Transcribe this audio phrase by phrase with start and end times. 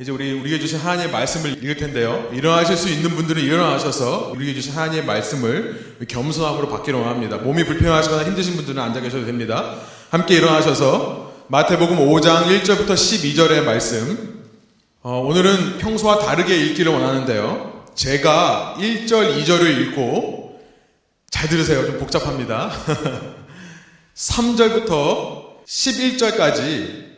[0.00, 2.30] 이제 우리 우리에게 주신 하나님의 말씀을 읽을 텐데요.
[2.32, 7.36] 일어나실 수 있는 분들은 일어나셔서 우리에게 주신 하나님의 말씀을 겸손함으로 받기로 합니다.
[7.36, 9.76] 몸이 불편하시거나 힘드신 분들은 앉아 계셔도 됩니다.
[10.08, 14.40] 함께 일어나셔서 마태복음 5장 1절부터 12절의 말씀.
[15.02, 17.84] 어, 오늘은 평소와 다르게 읽기를 원하는데요.
[17.94, 20.62] 제가 1절, 2절을 읽고
[21.28, 21.84] 잘 들으세요.
[21.84, 22.72] 좀 복잡합니다.
[24.16, 27.09] 3절부터 11절까지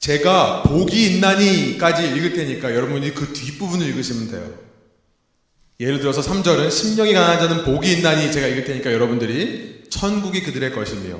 [0.00, 4.66] 제가 복이 있나니까지 읽을 테니까 여러분이 그 뒷부분을 읽으시면 돼요.
[5.78, 11.18] 예를 들어서 3절은 심령이 강한 자는 복이 있나니 제가 읽을 테니까 여러분들이 천국이 그들의 것이며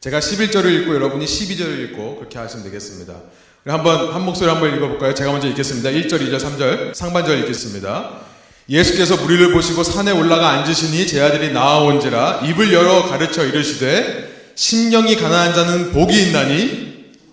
[0.00, 3.14] 제가 11절을 읽고 여러분이 12절을 읽고 그렇게 하시면 되겠습니다.
[3.66, 5.14] 한번 한 목소리 한번 읽어볼까요?
[5.14, 5.90] 제가 먼저 읽겠습니다.
[5.90, 8.20] 1절, 2절, 3절 상반절 읽겠습니다.
[8.68, 15.54] 예수께서 무리를 보시고 산에 올라가 앉으시니 제 아들이 나아온지라 입을 열어 가르쳐 이르시되 심령이 가난한
[15.54, 16.91] 자는 복이 있나니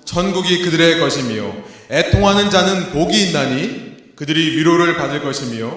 [0.09, 1.53] 천국이 그들의 것이며
[1.91, 5.71] 애통하는 자는 복이 있나니 그들이 위로를 받을 것이며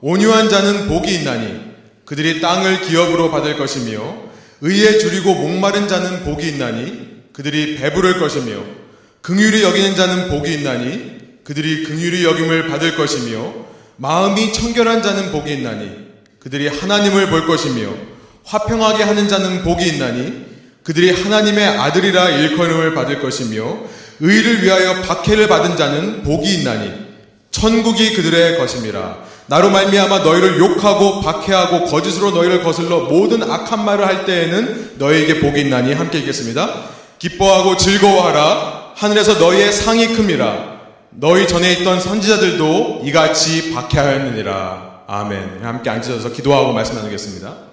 [0.00, 1.60] 온유한 자는 복이 있나니
[2.04, 4.26] 그들이 땅을 기업으로 받을 것이며
[4.60, 8.60] 의에 줄이고 목마른 자는 복이 있나니 그들이 배부를 것이며
[9.22, 13.54] 긍휼히 여기는 자는 복이 있나니 그들이 긍휼히 여김을 받을 것이며
[13.98, 16.06] 마음이 청결한 자는 복이 있나니
[16.40, 17.94] 그들이 하나님을 볼 것이며
[18.42, 20.45] 화평하게 하는 자는 복이 있나니
[20.86, 23.76] 그들이 하나님의 아들이라 일컬음을 받을 것이며
[24.20, 26.92] 의를 위하여 박해를 받은 자는 복이 있나니
[27.50, 29.16] 천국이 그들의 것임이라.
[29.46, 35.60] 나로 말미암아 너희를 욕하고 박해하고 거짓으로 너희를 거슬러 모든 악한 말을 할 때에는 너희에게 복이
[35.62, 36.72] 있나니 함께 읽겠습니다.
[37.18, 38.92] 기뻐하고 즐거워하라.
[38.94, 40.76] 하늘에서 너희의 상이 큼이라
[41.10, 45.02] 너희 전에 있던 선지자들도 이같이 박해하였느니라.
[45.08, 45.60] 아멘.
[45.64, 47.65] 함께 앉으셔서 기도하고 말씀 나누겠습니다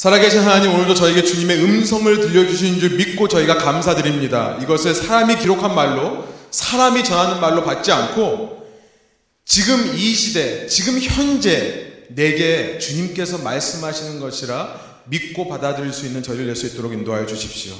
[0.00, 4.56] 살아계신 하나님 오늘도 저에게 주님의 음성을 들려주신 줄 믿고 저희가 감사드립니다.
[4.62, 8.66] 이것을 사람이 기록한 말로 사람이 전하는 말로 받지 않고
[9.44, 16.56] 지금 이 시대, 지금 현재 내게 주님께서 말씀하시는 것이라 믿고 받아들일 수 있는 저희를 낼
[16.56, 17.74] 수 있도록 인도하여 주십시오.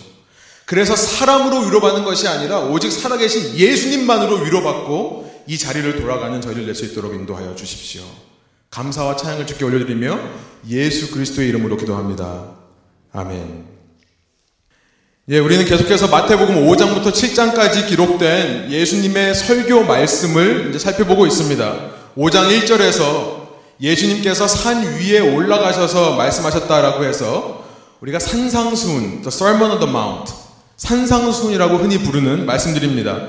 [0.67, 6.85] 그래서 사람으로 위로받는 것이 아니라 오직 살아계신 예수님만으로 위로받고 이 자리를 돌아가는 저희를 낼 수
[6.85, 8.03] 있도록 인도하여 주십시오.
[8.71, 10.19] 감사와 찬양을 주께 올려드리며
[10.69, 12.53] 예수 그리스도의 이름으로 기도합니다.
[13.13, 13.65] 아멘.
[15.31, 21.91] 예, 우리는 계속해서 마태복음 5장부터 7장까지 기록된 예수님의 설교 말씀을 살펴보고 있습니다.
[22.17, 23.49] 5장 1절에서
[23.81, 27.65] 예수님께서 산 위에 올라가셔서 말씀하셨다라고 해서
[28.01, 30.33] 우리가 산상수훈, the Sermon on the Mount,
[30.77, 33.29] 산상수훈이라고 흔히 부르는 말씀드립니다.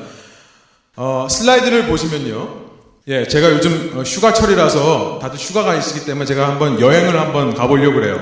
[0.96, 2.61] 어, 슬라이드를 보시면요.
[3.08, 8.20] 예, 제가 요즘 어, 휴가철이라서 다들 휴가가 있기 때문에 제가 한번 여행을 한번 가보려고 그래요.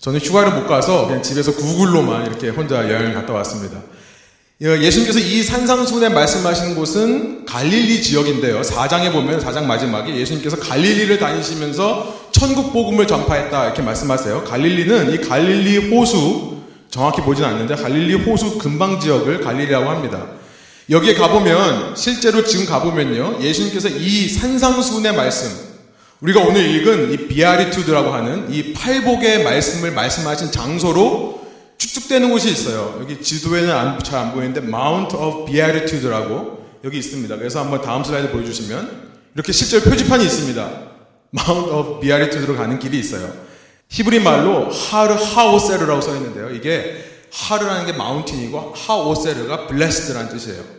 [0.00, 3.78] 저는 휴가를 못 가서 그냥 집에서 구글로만 이렇게 혼자 여행을 갔다 왔습니다.
[4.62, 8.62] 예, 예수님께서 이 산상순에 말씀하시는 곳은 갈릴리 지역인데요.
[8.62, 14.44] 4장에 보면 4장 마지막에 예수님께서 갈릴리를 다니시면서 천국 복음을 전파했다 이렇게 말씀하세요.
[14.44, 16.56] 갈릴리는 이 갈릴리 호수
[16.88, 20.37] 정확히 보진 않는데 갈릴리 호수 근방 지역을 갈릴리라고 합니다.
[20.90, 25.50] 여기에 가보면 실제로 지금 가보면요 예수님께서 이 산상수훈의 말씀
[26.20, 31.46] 우리가 오늘 읽은 이 비아리투드라고 하는 이 팔복의 말씀을 말씀하신 장소로
[31.78, 32.98] 축축되는 곳이 있어요.
[33.00, 37.36] 여기 지도에는 잘 안 보이는데 Mount of Beatitude라고 여기 있습니다.
[37.36, 40.70] 그래서 한번 다음 슬라이드 보여주시면 이렇게 실제 표지판이 있습니다.
[41.38, 43.32] Mount of Beatitude로 가는 길이 있어요.
[43.90, 46.50] 히브리 말로 하르 하오세르라고 써 있는데요.
[46.50, 50.77] 이게 하르라는 게 마운틴이고 하오세르가 블레스드라는 뜻이에요.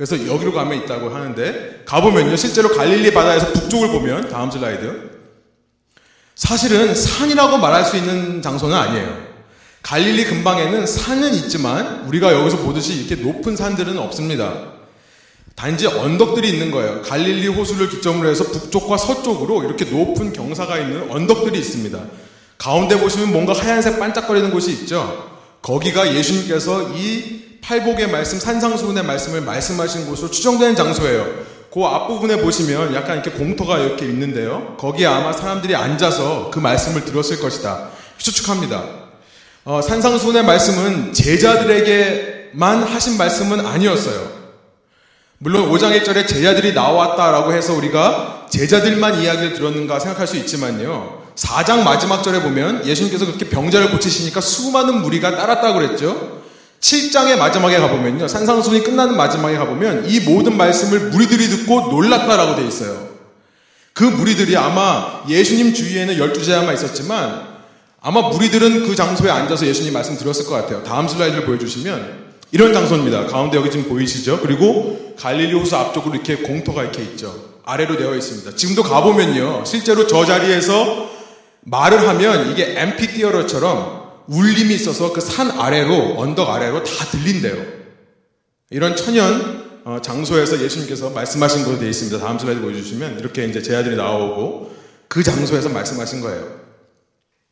[0.00, 5.10] 그래서 여기로 가면 있다고 하는데 가보면요 실제로 갈릴리 바다에서 북쪽을 보면 다음 슬라이드
[6.34, 9.14] 사실은 산이라고 말할 수 있는 장소는 아니에요.
[9.82, 14.72] 갈릴리 근방에는 산은 있지만 우리가 여기서 보듯이 이렇게 높은 산들은 없습니다.
[15.54, 17.02] 단지 언덕들이 있는 거예요.
[17.02, 22.00] 갈릴리 호수를 기점으로 해서 북쪽과 서쪽으로 이렇게 높은 경사가 있는 언덕들이 있습니다.
[22.56, 25.42] 가운데 보시면 뭔가 하얀색 반짝거리는 곳이 있죠.
[25.60, 31.26] 거기가 예수님께서 이 팔복의 말씀, 산상수훈의 말씀을 말씀하신 곳으로 추정되는 장소예요.
[31.72, 34.76] 그 앞부분에 보시면 약간 이렇게 공터가 이렇게 있는데요.
[34.78, 37.90] 거기에 아마 사람들이 앉아서 그 말씀을 들었을 것이다.
[38.18, 38.84] 추측합니다.
[39.64, 44.40] 어, 산상수훈의 말씀은 제자들에게만 하신 말씀은 아니었어요.
[45.38, 51.22] 물론 5장 1절에 제자들이 나왔다라고 해서 우리가 제자들만 이야기를 들었는가 생각할 수 있지만요.
[51.36, 56.39] 4장 마지막 절에 보면 예수님께서 그렇게 병자를 고치시니까 수많은 무리가 따랐다고 그랬죠.
[56.80, 58.26] 7장의 마지막에 가보면요.
[58.26, 63.10] 산상순이 끝나는 마지막에 가보면 이 모든 말씀을 무리들이 듣고 놀랐다라고 되어 있어요.
[63.92, 67.48] 그 무리들이 아마 예수님 주위에는 12제자만 있었지만
[68.00, 70.82] 아마 무리들은 그 장소에 앉아서 예수님 말씀 들었을 것 같아요.
[70.82, 73.26] 다음 슬라이드를 보여주시면 이런 장소입니다.
[73.26, 74.40] 가운데 여기 지금 보이시죠?
[74.40, 77.50] 그리고 갈릴리 호수 앞쪽으로 이렇게 공터가 이렇게 있죠.
[77.66, 78.56] 아래로 되어 있습니다.
[78.56, 79.64] 지금도 가보면요.
[79.66, 81.10] 실제로 저 자리에서
[81.60, 83.99] 말을 하면 이게 엠피티어러처럼
[84.30, 87.80] 울림이 있어서 그 산 아래로, 언덕 아래로 다 들린대요.
[88.70, 92.18] 이런 천연 어, 장소에서 예수님께서 말씀하신 것으로 되어 있습니다.
[92.18, 94.76] 다음 슬라이드 보여주시면 이렇게 이제 제 아들이 나오고
[95.08, 96.60] 그 장소에서 말씀하신 거예요.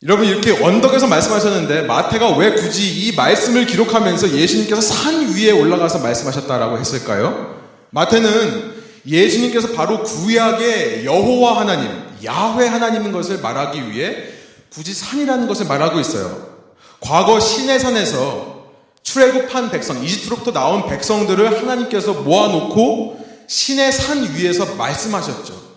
[0.04, 6.78] 여러분 이렇게 언덕에서 말씀하셨는데 마태가 왜 굳이 이 말씀을 기록하면서 예수님께서 산 위에 올라가서 말씀하셨다라고
[6.78, 7.58] 했을까요?
[7.90, 8.74] 마태는
[9.06, 11.90] 예수님께서 바로 구약의 여호와 하나님,
[12.24, 14.28] 야훼 하나님인 것을 말하기 위해
[14.70, 16.47] 굳이 산이라는 것을 말하고 있어요.
[17.00, 18.58] 과거 시내산에서
[19.02, 25.68] 출애굽한 백성, 이집트로부터 나온 백성들을 하나님께서 모아놓고 신의 산 위에서 말씀하셨죠.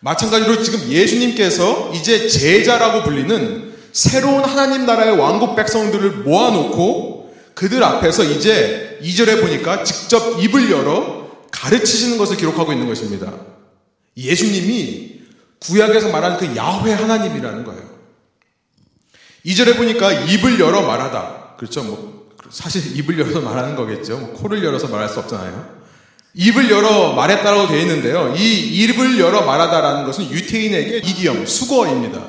[0.00, 8.98] 마찬가지로 지금 예수님께서 이제 제자라고 불리는 새로운 하나님 나라의 왕국 백성들을 모아놓고 그들 앞에서 이제
[9.02, 13.32] 2절에 보니까 직접 입을 열어 가르치시는 것을 기록하고 있는 것입니다.
[14.16, 15.20] 예수님이
[15.60, 17.87] 구약에서 말하는 그 야훼 하나님이라는 거예요.
[19.46, 21.54] 2절에 보니까 입을 열어 말하다.
[21.56, 21.82] 그렇죠.
[21.82, 24.16] 뭐 사실 입을 열어서 말하는 거겠죠.
[24.18, 25.78] 뭐 코를 열어서 말할 수 없잖아요.
[26.34, 28.34] 입을 열어 말했다라고 되어 있는데요.
[28.36, 32.20] 이 입을 열어 말하다라는 것은 유태인에게 이디엄, 수거입니다.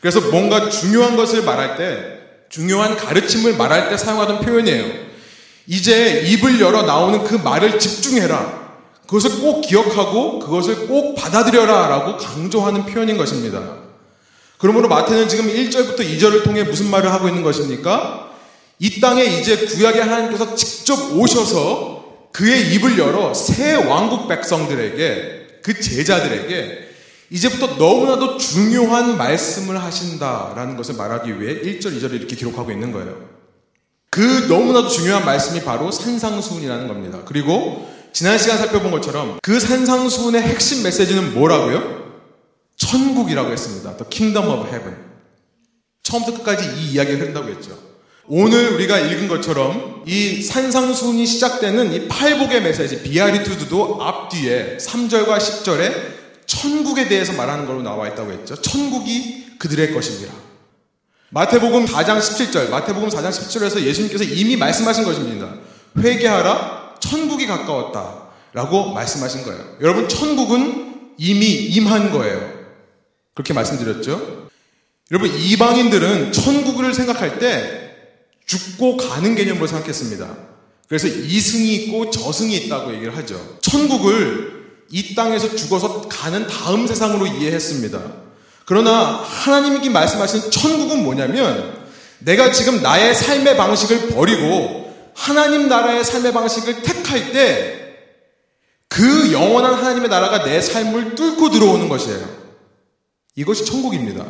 [0.00, 2.18] 그래서 뭔가 중요한 것을 말할 때,
[2.50, 5.08] 중요한 가르침을 말할 때 사용하던 표현이에요.
[5.66, 8.68] 이제 입을 열어 나오는 그 말을 집중해라.
[9.06, 13.87] 그것을 꼭 기억하고 그것을 꼭 받아들여라 라고 강조하는 표현인 것입니다.
[14.58, 18.32] 그러므로 마태는 지금 1절부터 2절을 통해 무슨 말을 하고 있는 것입니까?
[18.80, 26.88] 이 땅에 이제 구약의 하나님께서 직접 오셔서 그의 입을 열어 새 왕국 백성들에게 그 제자들에게
[27.30, 33.16] 이제부터 너무나도 중요한 말씀을 하신다라는 것을 말하기 위해 1절, 2절을 이렇게 기록하고 있는 거예요.
[34.10, 37.20] 그 너무나도 중요한 말씀이 바로 산상수훈이라는 겁니다.
[37.26, 42.07] 그리고 지난 시간 살펴본 것처럼 그 산상수훈의 핵심 메시지는 뭐라고요?
[42.78, 43.96] 천국이라고 했습니다.
[43.96, 44.96] The Kingdom of Heaven.
[46.02, 47.76] 처음부터 끝까지 이 이야기가 흐른다고 했죠.
[48.26, 55.92] 오늘 우리가 읽은 것처럼 이 산상순이 시작되는 이 팔복의 메시지 비아리투드도 앞뒤에 3절과 10절에
[56.46, 58.60] 천국에 대해서 말하는 걸로 나와 있다고 했죠.
[58.60, 60.32] 천국이 그들의 것입니다.
[61.30, 65.54] 마태복음 4장 17절, 마태복음 4장 17절에서 예수님께서 이미 말씀하신 것입니다.
[65.98, 68.28] 회개하라, 천국이 가까웠다.
[68.54, 69.62] 라고 말씀하신 거예요.
[69.82, 72.57] 여러분, 천국은 이미 임한 거예요.
[73.38, 74.48] 그렇게 말씀드렸죠.
[75.12, 77.94] 여러분, 이방인들은 천국을 생각할 때
[78.44, 80.36] 죽고 가는 개념으로 생각했습니다.
[80.88, 83.58] 그래서 이승이 있고 저승이 있다고 얘기를 하죠.
[83.60, 88.00] 천국을 이 땅에서 죽어서 가는 다음 세상으로 이해했습니다.
[88.64, 91.86] 그러나 하나님이 말씀하신 천국은 뭐냐면
[92.18, 97.78] 내가 지금 나의 삶의 방식을 버리고 하나님 나라의 삶의 방식을 택할 때
[98.88, 102.47] 그 영원한 하나님의 나라가 내 삶을 뚫고 들어오는 것이에요.
[103.38, 104.26] 이것이 천국입니다.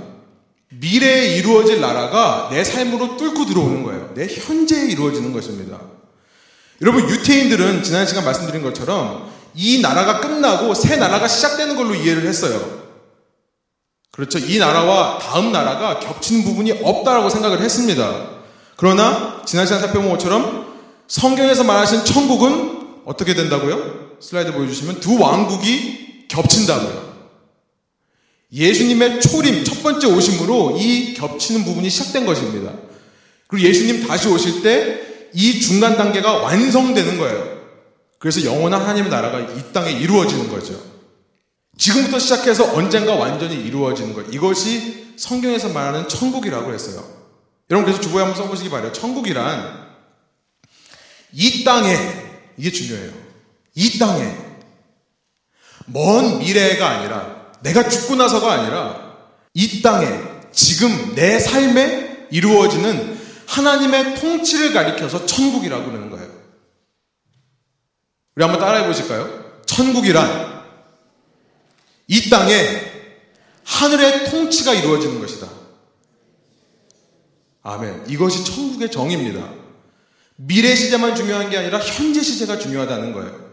[0.69, 4.13] 미래에 이루어질 나라가 내 삶으로 뚫고 들어오는 거예요.
[4.15, 5.81] 내 현재에 이루어지는 것입니다.
[6.83, 12.87] 여러분, 유태인들은 지난 시간 말씀드린 것처럼 이 나라가 끝나고 새 나라가 시작되는 걸로 이해를 했어요.
[14.13, 14.39] 그렇죠.
[14.39, 18.29] 이 나라와 다음 나라가 겹치는 부분이 없다라고 생각을 했습니다.
[18.77, 20.77] 그러나 지난 시간 살펴본 것처럼
[21.09, 24.19] 성경에서 말하신 천국은 어떻게 된다고요?
[24.21, 27.08] 슬라이드 보여주시면 두 왕국이 겹친다고요.
[28.53, 32.73] 예수님의 초림, 첫 번째 오심으로 이 겹치는 부분이 시작된 것입니다.
[33.47, 37.59] 그리고 예수님 다시 오실 때 이 중간 단계가 완성되는 거예요.
[38.19, 40.81] 그래서 영원한 하나님의 나라가 이 땅에 이루어지는 거죠.
[41.77, 44.27] 지금부터 시작해서 언젠가 완전히 이루어지는 것.
[44.33, 47.05] 이것이 성경에서 말하는 천국이라고 했어요.
[47.71, 48.93] 여러분 그래서 주보에 한번 써보시기 바래요.
[48.93, 49.89] 천국이란
[51.33, 51.97] 이 땅에
[52.57, 53.13] 이게 중요해요.
[53.75, 54.35] 이 땅에
[55.87, 59.17] 먼 미래가 아니라 내가 죽고 나서가 아니라
[59.55, 60.07] 이 땅에
[60.53, 66.29] 지금 내 삶에 이루어지는 하나님의 통치를 가리켜서 천국이라고 그러는 거예요.
[68.37, 69.63] 우리 한번 따라해 보실까요?
[69.67, 70.65] 천국이란
[72.07, 72.53] 이 땅에
[73.65, 75.49] 하늘의 통치가 이루어지는 것이다.
[77.63, 78.05] 아멘.
[78.09, 79.53] 이것이 천국의 정의입니다.
[80.37, 83.49] 미래 시제만 중요한 게 아니라 현재 시제가 중요하다는 거예요.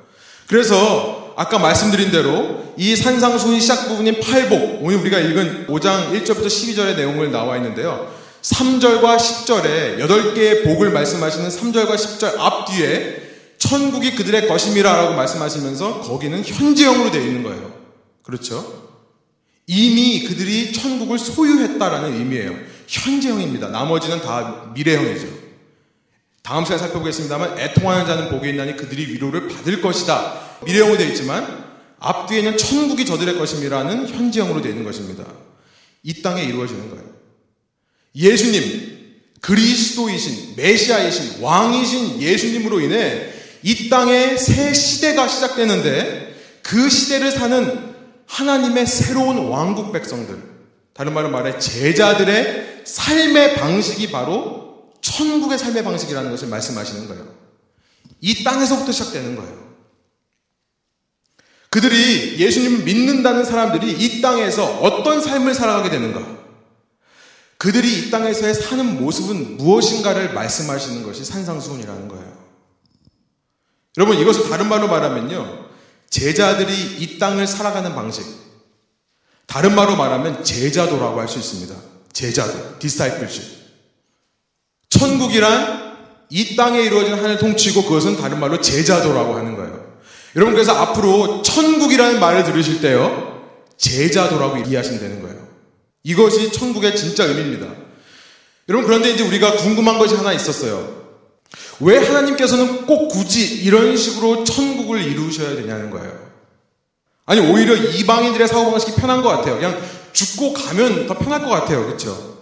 [0.48, 6.96] 그래서 아까 말씀드린 대로 이 산상수훈 시작 부분인 8복, 오늘 우리가 읽은 5장 1절부터 12절의
[6.96, 8.14] 내용을 나와 있는데요.
[8.42, 13.24] 3절과 10절에 8개의 복을 말씀하시는 3절과 10절 앞뒤에
[13.58, 17.74] 천국이 그들의 것임이라 라고 말씀하시면서 거기는 현재형으로 되어 있는 거예요.
[18.24, 18.86] 그렇죠?
[19.68, 22.56] 이미 그들이 천국을 소유했다라는 의미예요.
[22.88, 23.70] 현재형입니다.
[23.70, 25.28] 나머지는 다 미래형이죠.
[26.46, 30.60] 다음 시간에 살펴보겠습니다만 애통하는 자는 복이 있나니 그들이 위로를 받을 것이다.
[30.64, 31.66] 미래형으로 되어 있지만
[31.98, 35.26] 앞뒤에는 천국이 저들의 것임이라는 현지형으로 되어 있는 것입니다.
[36.04, 37.04] 이 땅에 이루어지는 거예요.
[38.16, 43.32] 예수님, 그리스도이신, 메시아이신, 왕이신 예수님으로 인해
[43.64, 47.96] 이 땅에 새 시대가 시작되는데 그 시대를 사는
[48.28, 50.38] 하나님의 새로운 왕국 백성들,
[50.94, 54.65] 다른 말로 말해 제자들의 삶의 방식이 바로
[55.06, 57.28] 천국의 삶의 방식이라는 것을 말씀하시는 거예요.
[58.22, 59.66] 이 땅에서부터 시작되는 거예요.
[61.70, 66.26] 그들이 예수님을 믿는다는 사람들이 이 땅에서 어떤 삶을 살아가게 되는가?
[67.58, 72.46] 그들이 이 땅에서의 사는 모습은 무엇인가를 말씀하시는 것이 산상수훈이라는 거예요.
[73.98, 75.70] 여러분, 이것을 다른 말로 말하면요.
[76.10, 78.26] 제자들이 이 땅을 살아가는 방식.
[79.46, 81.76] 다른 말로 말하면 제자도라고 할 수 있습니다.
[82.12, 83.55] 제자도, 디사이플십.
[84.98, 85.96] 천국이란
[86.30, 89.86] 이 땅에 이루어진 하늘 통치고 그것은 다른 말로 제자도라고 하는 거예요.
[90.36, 93.44] 여러분 그래서 앞으로 천국이라는 말을 들으실 때요.
[93.78, 95.36] 제자도라고 이해하시면 되는 거예요.
[96.04, 97.68] 이것이 천국의 진짜 의미입니다.
[98.70, 101.04] 여러분 그런데 이제 우리가 궁금한 것이 하나 있었어요.
[101.80, 106.26] 왜 하나님께서는 꼭 굳이 이런 식으로 천국을 이루셔야 되냐는 거예요.
[107.26, 109.56] 아니 오히려 이방인들의 사고 방식이 편한 것 같아요.
[109.56, 109.82] 그냥
[110.14, 111.86] 죽고 가면 더 편할 것 같아요.
[111.86, 112.35] 그렇죠?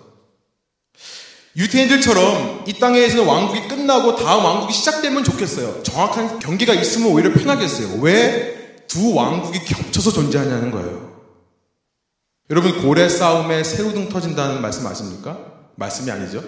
[1.56, 5.84] 유태인들처럼 이 땅에서는 왕국이 끝나고 다음 왕국이 시작되면 좋겠어요.
[5.84, 8.00] 정확한 경계가 있으면 오히려 편하겠어요.
[8.02, 11.14] 왜 두 왕국이 겹쳐서 존재하냐는 거예요.
[12.52, 15.40] 여러분 고래 싸움에 새우등 터진다는 말씀 아십니까?
[15.78, 16.44] 말씀이 아니죠.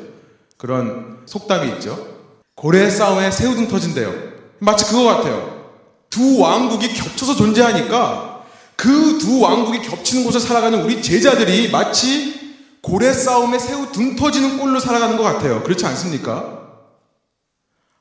[0.56, 2.08] 그런 속담이 있죠.
[2.54, 4.14] 고래 싸움에 새우등 터진대요.
[4.60, 5.72] 마치 그거 같아요.
[6.12, 8.44] 두 왕국이 겹쳐서 존재하니까
[8.76, 12.45] 그 두 왕국이 겹치는 곳을 살아가는 우리 제자들이 마치
[12.86, 15.64] 고래 싸움에 새우 등 터지는 꼴로 살아가는 것 같아요.
[15.64, 16.84] 그렇지 않습니까?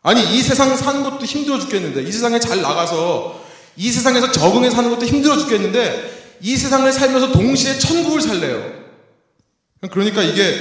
[0.03, 3.43] 아니, 이 세상 사는 것도 힘들어 죽겠는데, 이 세상에 잘 나가서,
[3.77, 8.73] 이 세상에서 적응해 사는 것도 힘들어 죽겠는데, 이 세상을 살면서 동시에 천국을 살래요.
[9.91, 10.53] 그러니까 이게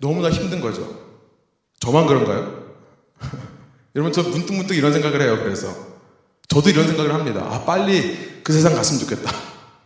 [0.00, 0.92] 너무나 힘든 거죠.
[1.78, 2.64] 저만 그런가요?
[3.94, 5.72] 여러분, 저 문득문득 이런 생각을 해요, 그래서.
[6.48, 7.46] 저도 이런 생각을 합니다.
[7.48, 9.32] 아, 빨리 그 세상 갔으면 좋겠다.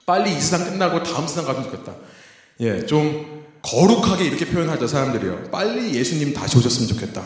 [0.07, 1.93] 빨리 이 세상 끝나고 다음 세상 갔으면 좋겠다.
[2.61, 5.45] 예, 좀 거룩하게 이렇게 표현하죠, 사람들이요.
[5.51, 7.23] 빨리 예수님 다시 오셨으면 좋겠다.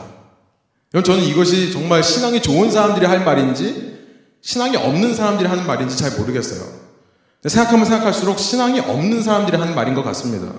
[1.05, 3.99] 저는 이것이 정말 신앙이 좋은 사람들이 할 말인지,
[4.41, 6.63] 신앙이 없는 사람들이 하는 말인지 잘 모르겠어요.
[7.47, 10.53] 생각하면 생각할수록 신앙이 없는 사람들이 하는 말인 것 같습니다.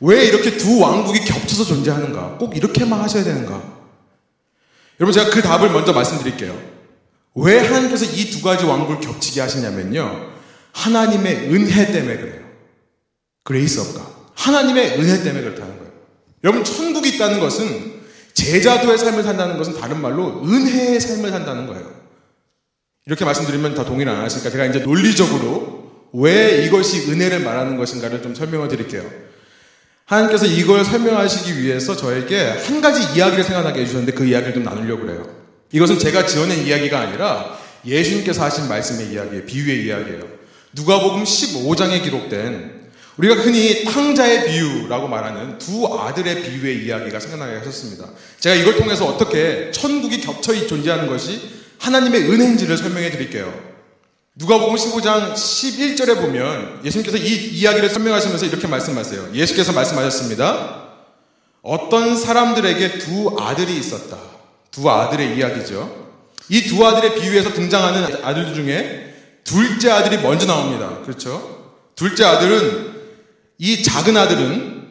[0.00, 2.36] 왜 이렇게 두 왕국이 겹쳐서 존재하는가?
[2.38, 3.62] 꼭 이렇게만 하셔야 되는가?
[5.00, 6.56] 여러분, 제가 그 답을 먼저 말씀드릴게요.
[7.34, 10.30] 왜 하나님께서 이 두 가지 왕국을 겹치게 하시냐면요.
[10.72, 12.42] 하나님의 은혜 때문에 그래요.
[13.44, 14.15] Grace of God.
[14.46, 15.92] 하나님의 은혜 때문에 그렇다는 거예요.
[16.44, 17.96] 여러분, 천국이 있다는 것은
[18.34, 21.90] 제자도의 삶을 산다는 것은 다른 말로 은혜의 삶을 산다는 거예요.
[23.06, 28.34] 이렇게 말씀드리면 다 동의를 안 하시니까 제가 이제 논리적으로 왜 이것이 은혜를 말하는 것인가를 좀
[28.34, 29.08] 설명을 드릴게요.
[30.04, 35.26] 하나님께서 이걸 설명하시기 위해서 저에게 한 가지 이야기를 생각나게 해주셨는데 그 이야기를 좀 나누려고 그래요.
[35.72, 39.44] 이것은 제가 지어낸 이야기가 아니라 예수님께서 하신 말씀의 이야기예요.
[39.46, 40.22] 비유의 이야기예요.
[40.74, 42.75] 누가복음 15장에 기록된
[43.16, 48.06] 우리가 흔히 탕자의 비유라고 말하는 두 아들의 비유의 이야기가 생각나게 하셨습니다.
[48.40, 51.40] 제가 이걸 통해서 어떻게 천국이 겹쳐 존재하는 것이
[51.78, 53.52] 하나님의 은혜인지를 설명해 드릴게요.
[54.34, 59.30] 누가복음 15장 11절에 보면 예수님께서 이 이야기를 설명하시면서 이렇게 말씀하세요.
[59.32, 60.84] 예수께서 말씀하셨습니다.
[61.62, 64.18] 어떤 사람들에게 두 아들이 있었다.
[64.70, 66.06] 두 아들의 이야기죠.
[66.50, 70.98] 이 두 아들의 비유에서 등장하는 아들 중에 둘째 아들이 먼저 나옵니다.
[71.02, 71.74] 그렇죠?
[71.96, 72.95] 둘째 아들은
[73.58, 74.86] 이 작은 아들은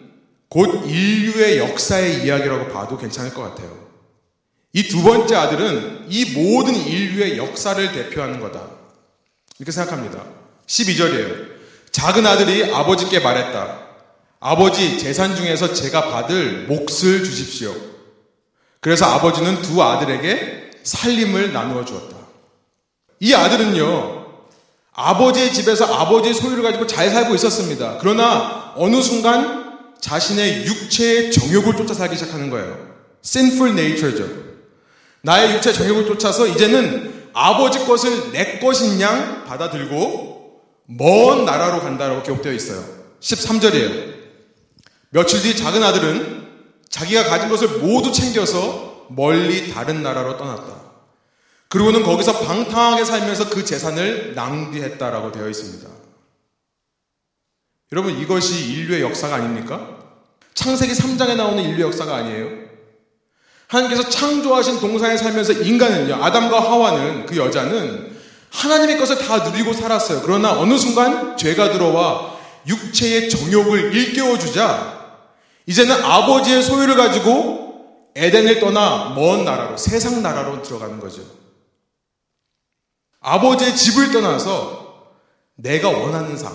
[0.49, 3.85] 곧 인류의 역사의 이야기라고 봐도 괜찮을 것 같아요.
[4.73, 8.61] 이 두 번째 아들은 이 모든 인류의 역사를 대표하는 거다.
[9.57, 10.23] 이렇게 생각합니다.
[10.67, 11.55] 12절이에요.
[11.91, 13.79] 작은 아들이 아버지께 말했다.
[14.41, 17.73] 아버지, 재산 중에서 제가 받을 몫을 주십시오.
[18.81, 22.17] 그래서 아버지는 두 아들에게 살림을 나누어 주었다.
[23.21, 24.14] 이 아들은요,
[24.95, 27.97] 아버지의 집에서 아버지의 소유를 가지고 잘 살고 있었습니다.
[27.99, 32.77] 그러나 어느 순간 자신의 육체의 정욕을 쫓아 살기 시작하는 거예요.
[33.23, 34.27] sinful nature죠.
[35.21, 42.53] 나의 육체 정욕을 쫓아서 이제는 아버지 것을 내 것인 양 받아들고 먼 나라로 간다라고 기록되어
[42.53, 42.83] 있어요.
[43.19, 44.15] 13절이에요.
[45.09, 46.45] 며칠 뒤 작은 아들은
[46.89, 50.84] 자기가 가진 것을 모두 챙겨서 멀리 다른 나라로 떠났다.
[51.75, 55.89] 그리고는 거기서 방탕하게 살면서 그 재산을 낭비했다라고 되어 있습니다.
[57.91, 59.97] 여러분 이것이 인류의 역사가 아닙니까?
[60.53, 62.47] 창세기 3장에 나오는 인류 역사가 아니에요.
[63.67, 68.15] 하나님께서 창조하신 동산에 살면서 인간은요, 아담과 하와는 그 여자는
[68.51, 70.21] 하나님의 것을 다 누리고 살았어요.
[70.21, 75.17] 그러나 어느 순간 죄가 들어와 육체의 정욕을 일깨워 주자
[75.65, 81.44] 이제는 아버지의 소유를 가지고 에덴을 떠나 먼 나라로 세상 나라로 들어가는 거죠.
[83.25, 85.09] 아버지의 집을 떠나서
[85.55, 86.53] 내가 원하는 삶,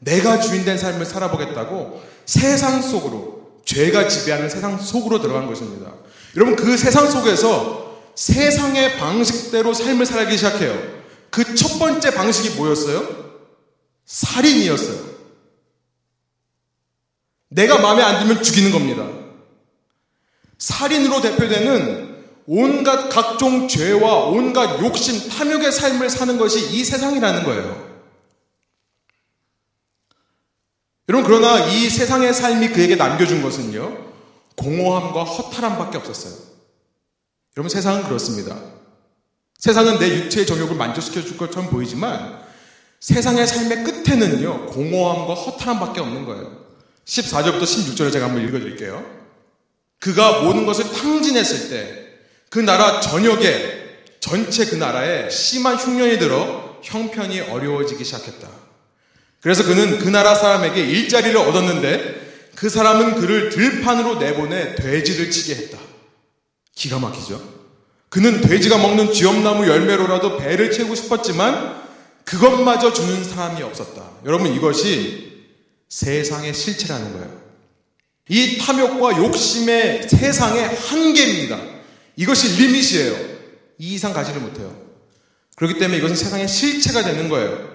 [0.00, 5.92] 내가 주인된 삶을 살아보겠다고 세상 속으로 죄가 지배하는 세상 속으로 들어간 것입니다.
[6.36, 11.00] 여러분 그 세상 속에서 세상의 방식대로 삶을 살기 시작해요.
[11.30, 13.06] 그 첫 번째 방식이 뭐였어요?
[14.04, 15.10] 살인이었어요.
[17.50, 19.08] 내가 마음에 안 들면 죽이는 겁니다.
[20.58, 22.09] 살인으로 대표되는
[22.46, 27.90] 온갖 각종 죄와 온갖 욕심, 탐욕의 삶을 사는 것이 이 세상이라는 거예요.
[31.08, 34.12] 여러분, 그러나 이 세상의 삶이 그에게 남겨준 것은요,
[34.56, 36.34] 공허함과 허탈함밖에 없었어요.
[37.56, 38.56] 여러분, 세상은 그렇습니다.
[39.58, 42.40] 세상은 내 육체의 정욕을 만족시켜 줄 것처럼 보이지만
[43.00, 46.64] 세상의 삶의 끝에는요, 공허함과 허탈함밖에 없는 거예요.
[47.04, 49.04] 14절부터 16절을 제가 한번 읽어드릴게요.
[49.98, 51.99] 그가 모든 것을 탕진했을 때
[52.50, 53.80] 그 나라 전역에
[54.20, 58.48] 전체 그 나라에 심한 흉년이 들어 형편이 어려워지기 시작했다.
[59.40, 65.78] 그래서 그는 그 나라 사람에게 일자리를 얻었는데 그 사람은 그를 들판으로 내보내 돼지를 치게 했다.
[66.74, 67.40] 기가 막히죠?
[68.10, 71.80] 그는 돼지가 먹는 쥐엄나무 열매로라도 배를 채우고 싶었지만
[72.24, 74.02] 그것마저 주는 사람이 없었다.
[74.26, 75.46] 여러분 이것이
[75.88, 77.40] 세상의 실체라는 거예요.
[78.28, 81.79] 이 탐욕과 욕심의 세상의 한계입니다.
[82.20, 83.16] 이것이 리밋이에요.
[83.78, 84.70] 이 이상 가지를 못해요.
[85.56, 87.70] 그렇기 때문에 이것은 세상의 실체가 되는 거예요.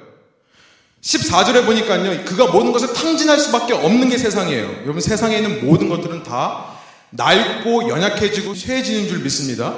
[1.02, 4.82] 14절에 보니까요, 그가 모든 것을 탕진할 수밖에 없는 게 세상이에요.
[4.84, 6.78] 여러분, 세상에 있는 모든 것들은 다
[7.10, 9.74] 낡고 연약해지고 쇠해지는 줄 믿습니다.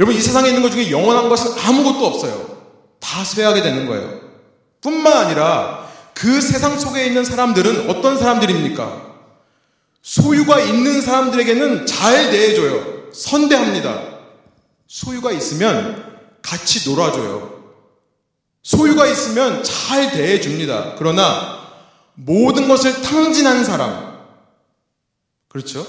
[0.00, 2.58] 여러분, 이 세상에 있는 것 중에 영원한 것은 아무것도 없어요.
[2.98, 4.20] 다 쇠하게 되는 거예요.
[4.80, 9.06] 뿐만 아니라 그 세상 속에 있는 사람들은 어떤 사람들입니까?
[10.02, 12.97] 소유가 있는 사람들에게는 잘 대해줘요.
[13.12, 14.18] 선대합니다.
[14.86, 17.58] 소유가 있으면 같이 놀아줘요.
[18.62, 20.94] 소유가 있으면 잘 대해줍니다.
[20.98, 21.58] 그러나
[22.14, 24.18] 모든 것을 탕진한 사람,
[25.48, 25.86] 그렇죠?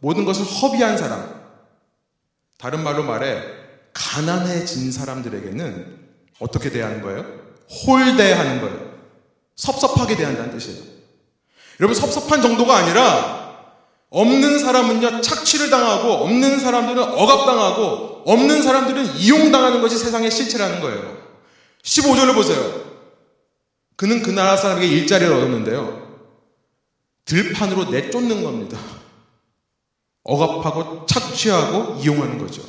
[0.00, 1.40] 모든 것을 허비한 사람,
[2.58, 3.42] 다른 말로 말해
[3.92, 5.98] 가난해진 사람들에게는
[6.40, 7.24] 어떻게 대하는 거예요?
[7.86, 8.88] 홀대하는 거예요.
[9.56, 10.82] 섭섭하게 대한다는 뜻이에요.
[11.80, 13.37] 여러분 섭섭한 정도가 아니라
[14.10, 21.18] 없는 사람은요 착취를 당하고 없는 사람들은 억압당하고 없는 사람들은 이용당하는 것이 세상의 실체라는 거예요.
[21.82, 22.88] 15절을 보세요.
[23.96, 26.08] 그는 그 나라 사람에게 일자리를 얻었는데요.
[27.24, 28.78] 들판으로 내쫓는 겁니다.
[30.22, 32.62] 억압하고 착취하고 이용하는 거죠.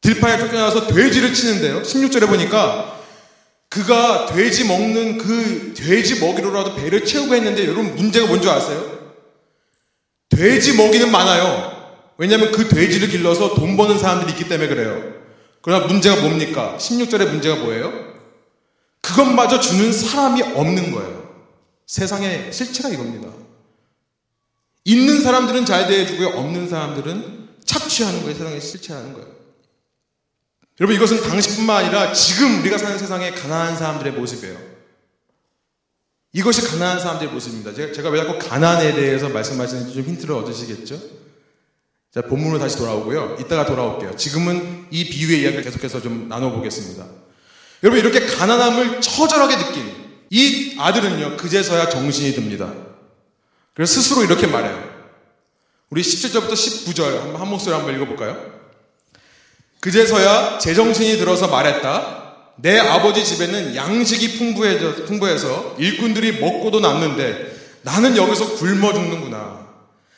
[0.00, 1.82] 들판에 쫓겨나서 돼지를 치는데요.
[1.82, 3.00] 16절에 보니까
[3.68, 8.95] 그가 돼지 먹는 그 돼지 먹이로라도 배를 채우고 했는데 여러분 문제가 뭔지 아세요?
[10.36, 11.74] 돼지 먹이는 많아요.
[12.18, 15.14] 왜냐하면 그 돼지를 길러서 돈 버는 사람들이 있기 때문에 그래요.
[15.62, 16.76] 그러나 문제가 뭡니까?
[16.78, 17.92] 16절의 문제가 뭐예요?
[19.00, 21.26] 그것마저 주는 사람이 없는 거예요.
[21.86, 23.28] 세상의 실체가 이겁니다.
[24.84, 26.28] 있는 사람들은 잘 대해주고요.
[26.28, 28.36] 없는 사람들은 착취하는 거예요.
[28.36, 29.28] 세상의 실체라는 거예요.
[30.80, 34.75] 여러분 이것은 당시뿐만 아니라 지금 우리가 사는 세상의 가난한 사람들의 모습이에요.
[36.36, 37.72] 이것이 가난한 사람들의 모습입니다.
[37.72, 41.00] 제가, 제가 왜 자꾸 가난에 대해서 말씀하시는지 좀 힌트를 얻으시겠죠?
[42.12, 43.38] 자, 본문으로 다시 돌아오고요.
[43.40, 44.16] 이따가 돌아올게요.
[44.16, 47.06] 지금은 이 비유의 이야기를 계속해서 좀 나눠보겠습니다.
[47.82, 49.94] 여러분, 이렇게 가난함을 처절하게 느낀
[50.28, 52.70] 이 아들은요, 그제서야 정신이 듭니다.
[53.72, 54.94] 그래서 스스로 이렇게 말해요.
[55.88, 58.44] 우리 17절부터 19절 한번 한 목소리 한번 읽어볼까요?
[59.80, 62.25] 그제서야 제정신이 들어서 말했다.
[62.56, 69.66] 내 아버지 집에는 양식이 풍부해져, 풍부해서 일꾼들이 먹고도 남는데 나는 여기서 굶어 죽는구나.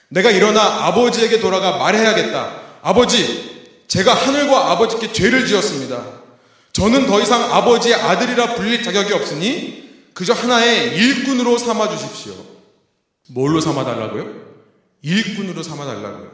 [0.09, 2.61] 내가 일어나 아버지에게 돌아가 말해야겠다.
[2.83, 6.19] 아버지, 제가 하늘과 아버지께 죄를 지었습니다.
[6.73, 12.35] 저는 더 이상 아버지의 아들이라 불릴 자격이 없으니 그저 하나의 일꾼으로 삼아 주십시오.
[13.29, 14.27] 뭘로 삼아 달라고요?
[15.03, 16.31] 일꾼으로 삼아 달라고요.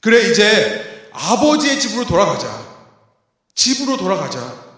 [0.00, 2.66] 그래 이제 아버지의 집으로 돌아가자.
[3.54, 4.69] 집으로 돌아가자.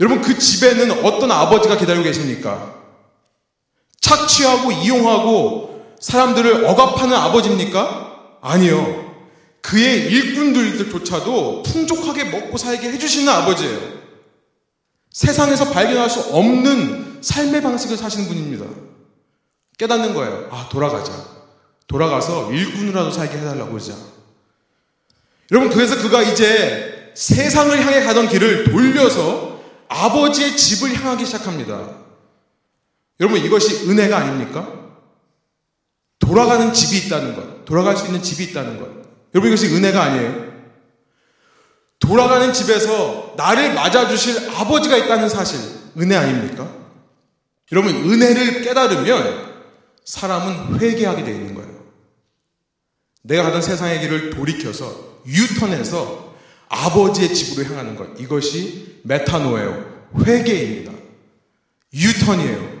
[0.00, 2.74] 여러분 그 집에는 어떤 아버지가 기다리고 계십니까?
[4.00, 8.38] 착취하고 이용하고 사람들을 억압하는 아버지입니까?
[8.40, 9.10] 아니요.
[9.60, 14.00] 그의 일꾼들조차도 풍족하게 먹고 살게 해주시는 아버지예요.
[15.10, 18.64] 세상에서 발견할 수 없는 삶의 방식을 사시는 분입니다.
[19.76, 20.48] 깨닫는 거예요.
[20.50, 21.12] 아, 돌아가자.
[21.86, 23.92] 돌아가서 일꾼으로라도 살게 해달라고 그러자.
[25.50, 29.49] 여러분, 그래서 그가 이제 세상을 향해 가던 길을 돌려서
[29.90, 31.96] 아버지의 집을 향하기 시작합니다.
[33.18, 34.72] 여러분, 이것이 은혜가 아닙니까?
[36.20, 38.88] 돌아가는 집이 있다는 것, 돌아갈 수 있는 집이 있다는 것.
[39.34, 40.50] 여러분, 이것이 은혜가 아니에요.
[41.98, 45.60] 돌아가는 집에서 나를 맞아주실 아버지가 있다는 사실,
[45.98, 46.72] 은혜 아닙니까?
[47.72, 49.50] 여러분, 은혜를 깨달으면
[50.04, 51.80] 사람은 회개하게 되어 있는 거예요.
[53.22, 56.29] 내가 가던 세상의 길을 돌이켜서 유턴해서
[56.70, 58.08] 아버지의 집으로 향하는 것.
[58.18, 59.84] 이것이 메타노예요.
[60.24, 60.92] 회개입니다.
[61.92, 62.80] 유턴이에요.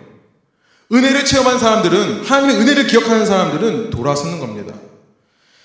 [0.92, 4.74] 은혜를 체험한 사람들은, 하나님의 은혜를 기억하는 사람들은 돌아서는 겁니다.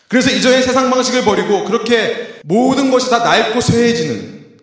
[0.07, 4.57] 그래서 이전의 세상 방식을 버리고 그렇게 모든 것이 다 낡고 쇠해지는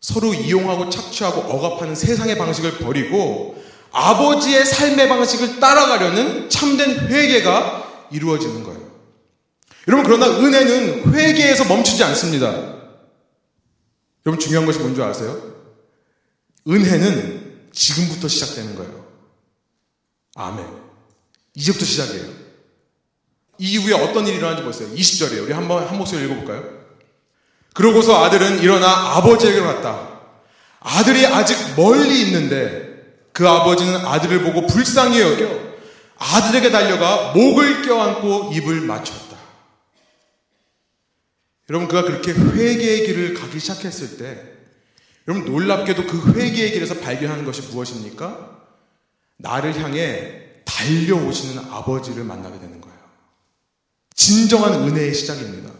[0.00, 8.81] 서로 이용하고 착취하고 억압하는 세상의 방식을 버리고 아버지의 삶의 방식을 따라가려는 참된 회개가 이루어지는 거예요.
[9.88, 12.46] 여러분, 그러나 은혜는 회개에서 멈추지 않습니다.
[14.24, 15.52] 여러분, 중요한 것이 뭔지 아세요?
[16.68, 19.04] 은혜는 지금부터 시작되는 거예요.
[20.36, 20.64] 아멘.
[21.54, 22.24] 이제부터 시작이에요.
[23.58, 24.88] 이 이후에 어떤 일이 일어나는지 보세요.
[24.94, 25.44] 20절이에요.
[25.44, 26.82] 우리 한번 한 목소리 읽어볼까요?
[27.74, 30.08] 그러고서 아들은 일어나 아버지에게 갔다.
[30.80, 32.92] 아들이 아직 멀리 있는데
[33.32, 35.72] 그 아버지는 아들을 보고 불쌍히 여겨
[36.18, 39.31] 아들에게 달려가 목을 껴안고 입을 맞췄다.
[41.72, 44.42] 여러분 그가 그렇게 회개의 길을 가기 시작했을 때
[45.26, 48.60] 여러분 놀랍게도 그 회개의 길에서 발견하는 것이 무엇입니까?
[49.38, 52.98] 나를 향해 달려오시는 아버지를 만나게 되는 거예요.
[54.14, 55.72] 진정한 은혜의 시작입니다.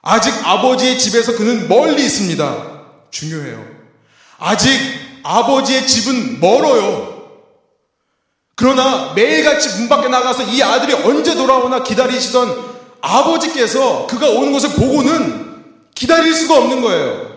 [0.00, 3.10] 아직 아버지의 집에서 그는 멀리 있습니다.
[3.10, 3.62] 중요해요.
[4.38, 4.70] 아직
[5.22, 7.42] 아버지의 집은 멀어요.
[8.54, 12.65] 그러나 매일같이 문 밖에 나가서 이 아들이 언제 돌아오나 기다리시던
[13.06, 15.64] 아버지께서 그가 오는 것을 보고는
[15.94, 17.36] 기다릴 수가 없는 거예요.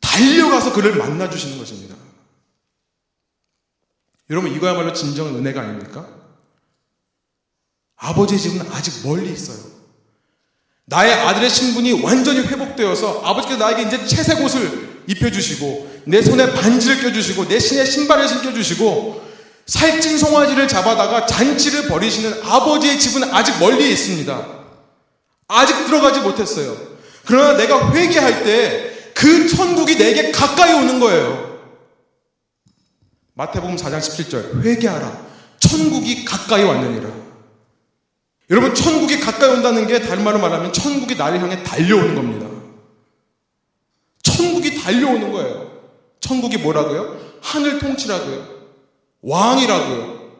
[0.00, 1.96] 달려가서 그를 만나주시는 것입니다.
[4.30, 6.06] 여러분, 이거야말로 진정한 은혜가 아닙니까?
[7.96, 9.58] 아버지의 집은 아직 멀리 있어요.
[10.84, 17.48] 나의 아들의 신분이 완전히 회복되어서 아버지께서 나에게 이제 채색 옷을 입혀주시고 내 손에 반지를 껴주시고
[17.48, 19.22] 내 신에 신발을 신겨주시고
[19.66, 24.61] 살찐 송아지를 잡아다가 잔치를 벌이시는 아버지의 집은 아직 멀리 있습니다.
[25.52, 26.76] 아직 들어가지 못했어요.
[27.24, 31.60] 그러나 내가 회개할 때 그 천국이 내게 가까이 오는 거예요.
[33.34, 35.26] 마태복음 4장 17절 회개하라.
[35.60, 37.08] 천국이 가까이 왔느니라.
[38.50, 42.48] 여러분 천국이 가까이 온다는 게 다른 말로 말하면 천국이 나를 향해 달려오는 겁니다.
[44.22, 45.70] 천국이 달려오는 거예요.
[46.20, 47.18] 천국이 뭐라고요?
[47.40, 48.46] 하늘 통치라고요.
[49.22, 50.32] 왕이라고요.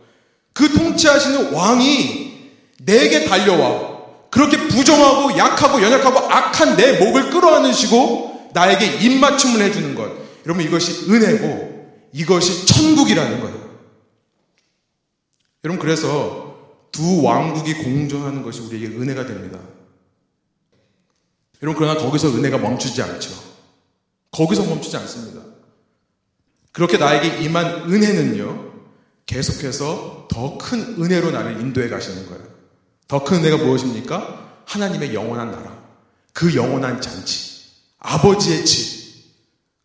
[0.52, 3.91] 그 통치하시는 왕이 내게 달려와.
[4.32, 10.10] 그렇게 부정하고 약하고 연약하고 악한 내 목을 끌어안으시고 나에게 입맞춤을 해주는 것.
[10.46, 13.78] 여러분 이것이 은혜고 이것이 천국이라는 거예요.
[15.64, 16.56] 여러분 그래서
[16.90, 19.58] 두 왕국이 공존하는 것이 우리에게 은혜가 됩니다.
[21.62, 23.30] 여러분 그러나 거기서 은혜가 멈추지 않죠.
[24.30, 25.42] 거기서 멈추지 않습니다.
[26.72, 28.72] 그렇게 나에게 임한 은혜는요.
[29.26, 32.51] 계속해서 더 큰 은혜로 나를 인도해 가시는 거예요.
[33.08, 34.62] 더 큰 은혜가 무엇입니까?
[34.66, 35.76] 하나님의 영원한 나라.
[36.32, 37.62] 그 영원한 잔치.
[37.98, 39.02] 아버지의 집.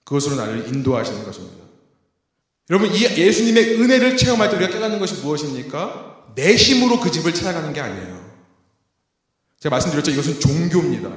[0.03, 1.58] 그것으로 나를 인도하시는 것입니다.
[2.69, 6.32] 여러분, 이 예수님의 은혜를 체험할 때 우리가 깨닫는 것이 무엇입니까?
[6.36, 8.27] 내 힘으로 그 집을 찾아가는 게 아니에요.
[9.60, 10.12] 제가 말씀드렸죠.
[10.12, 11.12] 이것은 종교입니다.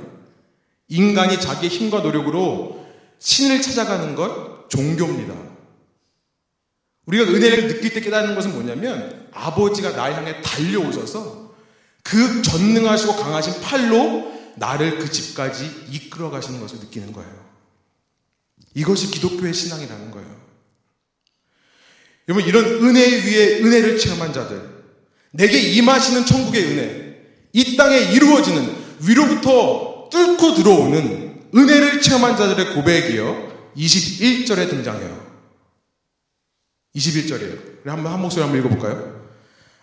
[0.88, 2.84] 인간이 자기의 힘과 노력으로
[3.18, 5.34] 신을 찾아가는 것 종교입니다.
[7.06, 11.39] 우리가 은혜를 느낄 때 깨닫는 것은 뭐냐면 아버지가 나를 향해 달려오셔서
[12.02, 17.50] 그 전능하시고 강하신 팔로 나를 그 집까지 이끌어 가시는 것을 느끼는 거예요.
[18.74, 20.40] 이것이 기독교의 신앙이라는 거예요.
[22.28, 24.62] 여러분, 이런 은혜 위에 은혜를 체험한 자들,
[25.32, 27.10] 내게 임하시는 천국의 은혜,
[27.52, 33.72] 이 땅에 이루어지는 위로부터 뚫고 들어오는 은혜를 체험한 자들의 고백이요.
[33.76, 35.30] 21절에 등장해요.
[36.94, 37.86] 21절이에요.
[37.86, 39.20] 한번 한 목소리 한번 읽어볼까요?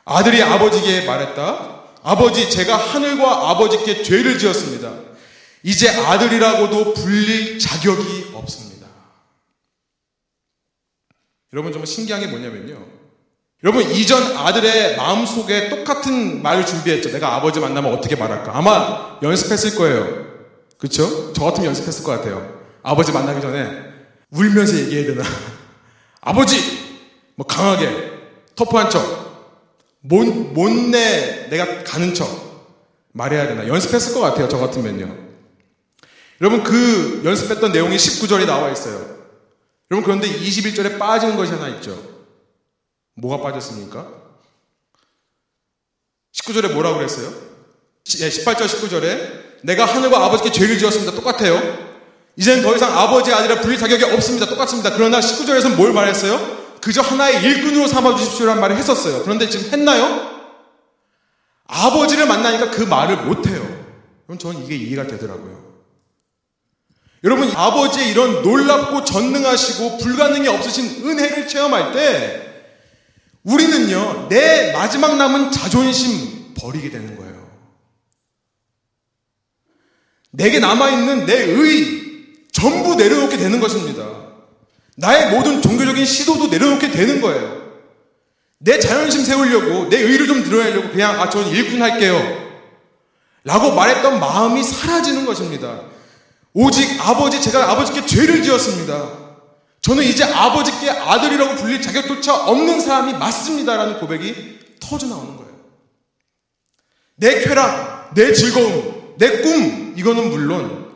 [0.05, 1.76] 아들이 아버지에게 말했다.
[2.07, 4.93] 아버지, 제가 하늘과 아버지께 죄를 지었습니다.
[5.63, 8.87] 이제 아들이라고도 불릴 자격이 없습니다.
[11.51, 12.81] 여러분 좀 신기한 게 뭐냐면요.
[13.61, 17.11] 여러분 이전 아들의 마음속에 똑같은 말을 준비했죠.
[17.11, 18.57] 내가 아버지 만나면 어떻게 말할까?
[18.57, 20.27] 아마 연습했을 거예요.
[20.77, 21.33] 그렇죠?
[21.33, 22.63] 저 같으면 연습했을 것 같아요.
[22.83, 23.67] 아버지 만나기 전에
[24.31, 25.23] 울면서 얘기해야 되나?
[26.21, 27.01] 아버지!
[27.35, 28.11] 뭐 강하게
[28.55, 29.26] 터프한 척
[30.07, 32.47] 못, 못내 내가 가는 척.
[33.11, 33.67] 말해야 되나?
[33.67, 34.47] 연습했을 것 같아요.
[34.47, 35.27] 저 같으면요.
[36.39, 39.17] 여러분 그 연습했던 내용이 19절에 나와 있어요.
[39.89, 41.99] 여러분 그런데 21절에 빠지는 것이 하나 있죠.
[43.15, 44.07] 뭐가 빠졌습니까?
[46.33, 47.33] 19절에 뭐라고 그랬어요?
[48.05, 51.13] 18절 19절에 내가 하늘과 아버지께 죄를 지었습니다.
[51.13, 51.87] 똑같아요.
[52.35, 54.45] 이제는 더 이상 아버지 아니라 불릴 자격이 없습니다.
[54.45, 54.93] 똑같습니다.
[54.93, 56.56] 그러나 19절에서는 뭘 말했어요?
[56.81, 59.23] 그저 하나의 일꾼으로 삼아 주십시오라는 말을 했었어요.
[59.23, 60.37] 그런데 지금 했나요?
[61.65, 63.61] 아버지를 만나니까 그 말을 못 해요.
[64.25, 65.67] 그럼 저는 이게 이해가 되더라고요.
[67.23, 72.43] 여러분, 아버지의 이런 놀랍고 전능하시고 불가능이 없으신 은혜를 체험할 때
[73.43, 77.47] 우리는요, 내 마지막 남은 자존심 버리게 되는 거예요.
[80.31, 82.03] 내게 남아있는 내 의,
[82.51, 84.16] 전부 내려놓게 되는 것입니다.
[84.97, 87.67] 나의 모든 종교적인 시도도 내려놓게 되는 거예요.
[88.57, 92.19] 내 자존심 세우려고, 내 의를 좀 드러내려고 그냥, 아, 저는 일꾼 할게요.
[93.43, 95.81] 라고 말했던 마음이 사라지는 것입니다.
[96.53, 99.09] 오직 아버지, 제가 아버지께 죄를 지었습니다.
[99.81, 105.51] 저는 이제 아버지께 아들이라고 불릴 자격조차 없는 사람이 맞습니다라는 고백이 터져 나오는 거예요.
[107.15, 110.86] 내 쾌락, 내 즐거움, 내 꿈, 이거는 물론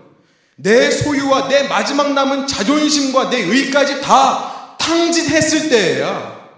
[0.61, 6.49] 내 소유와 내 마지막 남은 자존심과 내 의까지 다 탕진했을 때에야,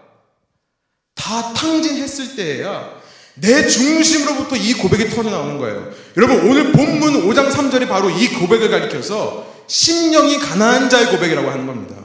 [1.15, 3.01] 다 탕진했을 때에야
[3.35, 5.91] 내 중심으로부터 이 고백이 터져 나오는 거예요.
[6.17, 11.95] 여러분, 오늘 본문 5장 3절이 바로 이 고백을 가리켜서 심령이 가난한 자의 고백이라고 하는 겁니다.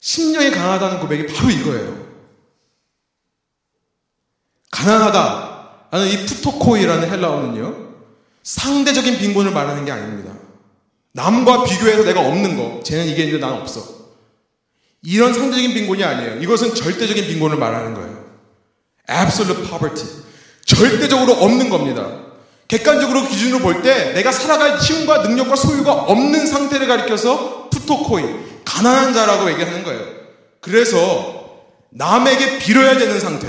[0.00, 2.08] 심령이 가난하다는 고백이 바로 이거예요.
[4.70, 5.48] 가난하다.
[5.90, 7.88] 라는 이 πτωχοί라는 헬라어는요,
[8.42, 10.37] 상대적인 빈곤을 말하는 게 아닙니다.
[11.12, 13.82] 남과 비교해서 내가 없는 거, 쟤는 이게 있는데 난 없어.
[15.02, 16.40] 이런 상대적인 빈곤이 아니에요.
[16.40, 18.24] 이것은 절대적인 빈곤을 말하는 거예요.
[19.08, 20.06] absolute poverty.
[20.64, 22.06] 절대적으로 없는 겁니다.
[22.68, 28.24] 객관적으로 기준으로 볼 때 내가 살아갈 힘과 능력과 소유가 없는 상태를 가리켜서 푸토코이,
[28.64, 30.04] 가난한 자라고 얘기하는 거예요.
[30.60, 33.48] 그래서 남에게 빌어야 되는 상태.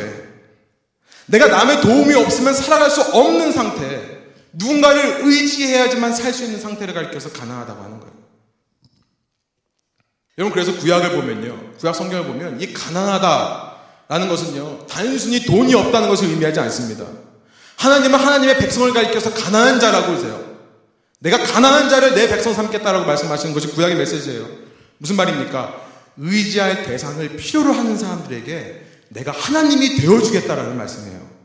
[1.26, 4.19] 내가 남의 도움이 없으면 살아갈 수 없는 상태.
[4.54, 8.14] 누군가를 의지해야지만 살 수 있는 상태를 가리켜서 가난하다고 하는 거예요.
[10.38, 11.74] 여러분, 그래서 구약을 보면요.
[11.80, 14.88] 구약 성경을 보면 이 가난하다라는 것은요.
[14.88, 17.06] 단순히 돈이 없다는 것을 의미하지 않습니다.
[17.78, 20.58] 하나님은 하나님의 백성을 가리켜서 가난한 자라고 하세요.
[21.20, 24.48] 내가 가난한 자를 내 백성 삼겠다라고 말씀하시는 것이 구약의 메시지예요.
[24.98, 25.76] 무슨 말입니까?
[26.18, 31.39] 의지할 대상을 필요로 하는 사람들에게 내가 하나님이 되어주겠다라는 말씀이에요.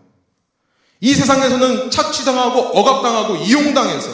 [1.05, 4.09] 이 세상에서는 착취당하고 억압당하고 이용당해서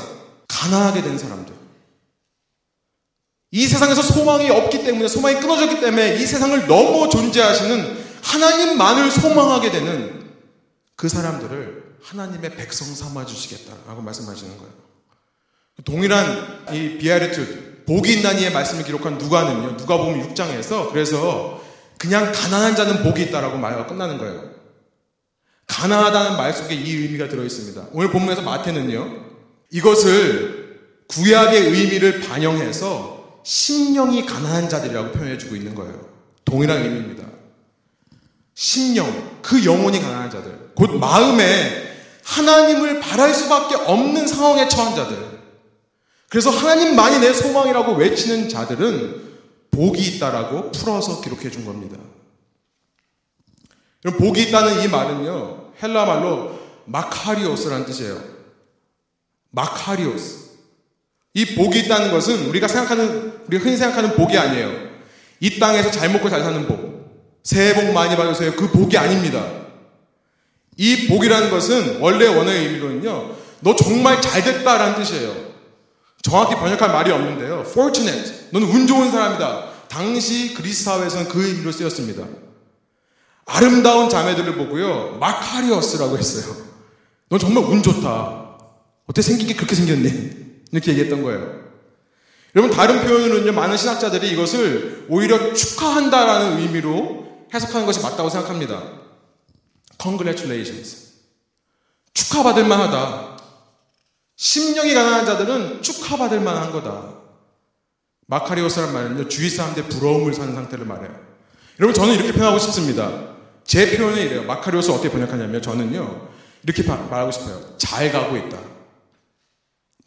[0.49, 1.55] 가난하게 된 사람들.
[3.53, 10.33] 이 세상에서 소망이 없기 때문에 소망이 끊어졌기 때문에 이 세상을 넘어 존재하시는 하나님만을 소망하게 되는
[10.97, 14.73] 그 사람들을 하나님의 백성 삼아 주시겠다라고 말씀하시는 거예요.
[15.85, 19.77] 동일한 이 비아르트 복이 있나니의 말씀을 기록한 누가는요.
[19.77, 21.63] 누가 보면 6장에서 그래서
[21.99, 24.60] 그냥 가난한 자는 복이 있다라고 말하고 끝나는 거예요.
[25.71, 27.87] 가난하다는 말 속에 이 의미가 들어 있습니다.
[27.93, 29.25] 오늘 본문에서 마태는요.
[29.71, 36.09] 이것을 구약의 의미를 반영해서 심령이 가난한 자들이라고 표현해 주고 있는 거예요.
[36.45, 37.25] 동일한 의미입니다.
[38.55, 40.73] 심령, 그 영혼이 가난한 자들.
[40.75, 41.89] 곧 마음에
[42.25, 45.17] 하나님을 바랄 수밖에 없는 상황에 처한 자들.
[46.29, 49.31] 그래서 하나님만이 내 소망이라고 외치는 자들은
[49.71, 51.97] 복이 있다라고 풀어서 기록해 준 겁니다.
[54.19, 58.21] 복이 있다는 이 말은요, 헬라 말로 마카리오스라는 뜻이에요.
[59.51, 60.51] 마카리오스.
[61.35, 64.91] 이 복이 있다는 것은 우리가 생각하는, 우리가 흔히 생각하는 복이 아니에요.
[65.41, 67.41] 이 땅에서 잘 먹고 잘 사는 복.
[67.43, 68.55] 새해 복 많이 받으세요.
[68.55, 69.45] 그 복이 아닙니다.
[70.77, 75.51] 이 복이라는 것은 원래 원어의 의미로는요, 너 정말 잘 됐다라는 뜻이에요.
[76.23, 77.65] 정확히 번역할 말이 없는데요.
[77.67, 78.49] fortunate.
[78.51, 79.71] 너는 운 좋은 사람이다.
[79.89, 82.25] 당시 그리스 사회에서는 그 의미로 쓰였습니다.
[83.53, 85.17] 아름다운 자매들을 보고요.
[85.19, 86.55] 마카리어스라고 했어요.
[87.29, 88.59] 넌 정말 운 좋다.
[89.07, 90.31] 어떻게 생긴 게 그렇게 생겼니?
[90.71, 91.61] 이렇게 얘기했던 거예요.
[92.55, 98.83] 여러분, 다른 표현으로는요, 많은 신학자들이 이것을 오히려 축하한다라는 의미로 해석하는 것이 맞다고 생각합니다.
[100.01, 101.11] Congratulations.
[102.15, 103.37] 축하받을 만하다.
[104.37, 107.15] 심령이 가난한 자들은 축하받을 만한 거다.
[108.27, 111.15] 마카리오스란 말은요, 주위 사람들의 부러움을 사는 상태를 말해요.
[111.81, 113.31] 여러분, 저는 이렇게 표현하고 싶습니다.
[113.71, 114.43] 제 표현은 이래요.
[114.43, 116.29] 마카리오스 어떻게 번역하냐면, 저는요,
[116.65, 117.61] 이렇게 말하고 싶어요.
[117.79, 118.59] 잘 가고 있다.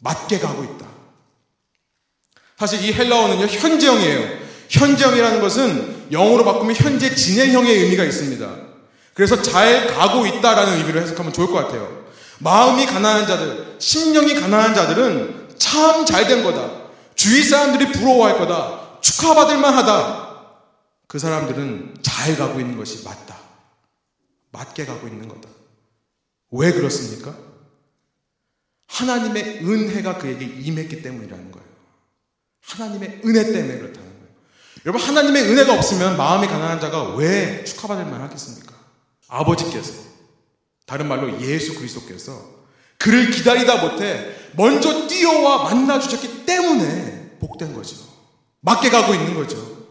[0.00, 0.84] 맞게 가고 있다.
[2.58, 4.38] 사실 이 헬라어는요, 현재형이에요.
[4.68, 8.46] 현재형이라는 것은 영어로 바꾸면 현재 진행형의 의미가 있습니다.
[9.14, 12.04] 그래서 잘 가고 있다라는 의미로 해석하면 좋을 것 같아요.
[12.40, 16.70] 마음이 가난한 자들, 심령이 가난한 자들은 참 잘 된 거다.
[17.14, 18.98] 주위 사람들이 부러워할 거다.
[19.00, 20.28] 축하받을 만하다.
[21.06, 23.42] 그 사람들은 잘 가고 있는 것이 맞다.
[24.54, 25.48] 맞게 가고 있는 거다.
[26.52, 27.36] 왜 그렇습니까?
[28.86, 31.66] 하나님의 은혜가 그에게 임했기 때문이라는 거예요.
[32.60, 34.28] 하나님의 은혜 때문에 그렇다는 거예요.
[34.86, 38.72] 여러분, 하나님의 은혜가 없으면 마음이 가난한 자가 왜 축하받을 만 하겠습니까?
[39.28, 39.92] 아버지께서,
[40.86, 42.54] 다른 말로 예수 그리스도께서
[42.98, 47.96] 그를 기다리다 못해 먼저 뛰어와 만나 주셨기 때문에 복된 거죠.
[48.60, 49.88] 맞게 가고 있는 거죠.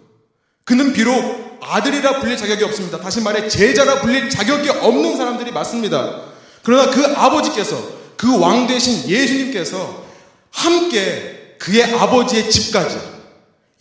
[0.64, 3.00] 그는 비록 아들이라 불릴 자격이 없습니다.
[3.00, 6.22] 다시 말해 제자라 불릴 자격이 없는 사람들이 맞습니다.
[6.64, 10.06] 그러나 그 아버지께서 그 왕 대신 예수님께서
[10.52, 12.98] 함께 그의 아버지의 집까지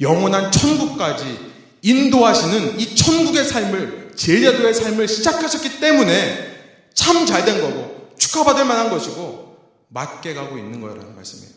[0.00, 6.50] 영원한 천국까지 인도하시는 이 천국의 삶을 제자도의 삶을 시작하셨기 때문에
[6.94, 9.56] 참 잘 된 거고 축하받을 만한 것이고
[9.88, 11.52] 맞게 가고 있는 거라는 말씀이에요.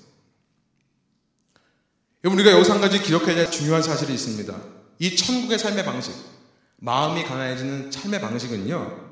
[2.26, 4.54] 우리가 여기서 한 가지 기억해야 될 중요한 사실이 있습니다.
[5.00, 6.14] 이 천국의 삶의 방식,
[6.78, 9.06] 마음이 가난해지는 삶의 방식은요,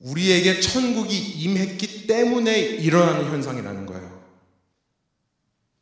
[0.00, 4.22] 우리에게 천국이 임했기 때문에 일어나는 현상이라는 거예요.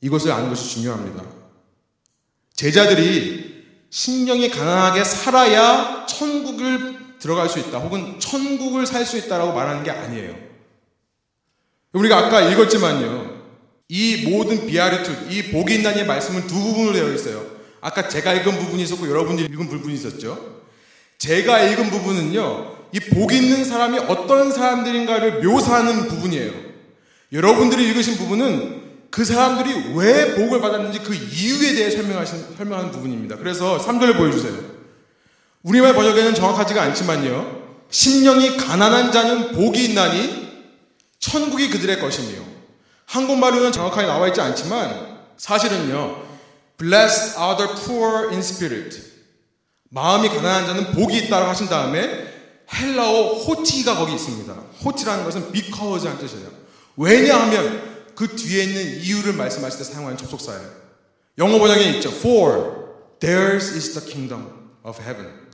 [0.01, 1.25] 이것을 아는 것이 중요합니다.
[2.55, 9.91] 제자들이 신령이 가난하게 살아야 천국을 들어갈 수 있다, 혹은 천국을 살 수 있다라고 말하는 게
[9.91, 10.37] 아니에요.
[11.93, 13.41] 우리가 아까 읽었지만요.
[13.89, 15.43] 이 모든 비아르투, 이
[15.75, 17.60] 있나니의 말씀은 두 부분으로 되어 있어요.
[17.81, 20.61] 아까 제가 읽은 부분이 있었고 여러분들이 읽은 부분이 있었죠.
[21.19, 22.81] 제가 읽은 부분은요.
[22.93, 26.53] 이 복 있는 사람이 어떤 사람들인가를 묘사하는 부분이에요.
[27.33, 33.37] 여러분들이 읽으신 부분은 그 사람들이 왜 복을 받았는지 그 이유에 대해 설명하신, 설명하는 부분입니다.
[33.37, 34.55] 그래서 3절 보여주세요.
[35.63, 37.61] 우리말 번역에는 정확하지가 않지만요.
[37.91, 40.49] 심령이 가난한 자는 복이 있나니
[41.19, 42.43] 천국이 그들의 것이며
[43.07, 46.30] 한국말로는 정확하게 나와 있지 않지만 사실은요.
[46.81, 48.99] Blessed are the poor in spirit.
[49.91, 52.27] 마음이 가난한 자는 복이 있다고 하신 다음에
[52.73, 54.53] 헬라어 호티가 거기 있습니다.
[54.85, 56.49] 호티라는 것은 because라는 뜻이에요.
[56.97, 60.71] 왜냐하면 그 뒤에 있는 이유를 말씀하실 때 사용하는 접속사예요.
[61.39, 62.09] 영어 번역에 있죠.
[62.11, 62.87] For
[63.19, 64.47] theirs is the kingdom
[64.85, 65.51] of heaven.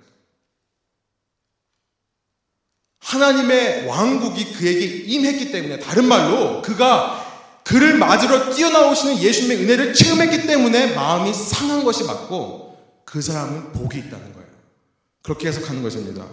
[3.01, 7.16] 하나님의 왕국이 그에게 임했기 때문에 다른 말로 그가
[7.67, 14.35] 그를 맞으러 뛰어나오시는 예수님의 은혜를 체험했기 때문에 마음이 상한 것이 맞고 그 사람은 복이 있다는
[14.35, 14.47] 거예요.
[15.23, 16.25] 그렇게 해석하는 것입니다.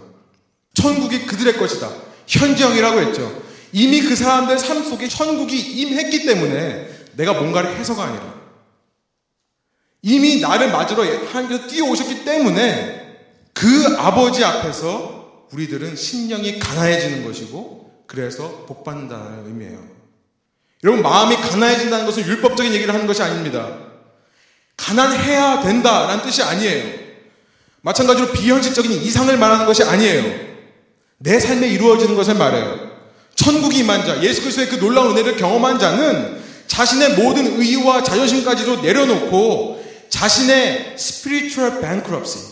[0.74, 1.90] 천국이 그들의 것이다.
[2.28, 3.42] 현지형이라고 했죠.
[3.72, 8.32] 이미 그 사람들 삶 속에 천국이 임했기 때문에 내가 뭔가를 해서가 아니라
[10.02, 19.46] 이미 나를 맞으러 하나님께서 뛰어오셨기 때문에 그 아버지 앞에서 우리들은 심령이 가난해지는 것이고 그래서 복받는다는
[19.46, 19.93] 의미예요.
[20.84, 23.68] 여러분 마음이 가난해진다는 것은 율법적인 얘기를 하는 것이 아닙니다.
[24.76, 27.04] 가난해야 된다라는 뜻이 아니에요.
[27.80, 30.54] 마찬가지로 비현실적인 이상을 말하는 것이 아니에요.
[31.18, 32.92] 내 삶에 이루어지는 것을 말해요.
[33.34, 39.82] 천국이 임한 자, 예수 그리스도의 그 놀라운 은혜를 경험한 자는 자신의 모든 의와 자존심까지도 내려놓고
[40.10, 42.44] 자신의 spiritual bankruptcy,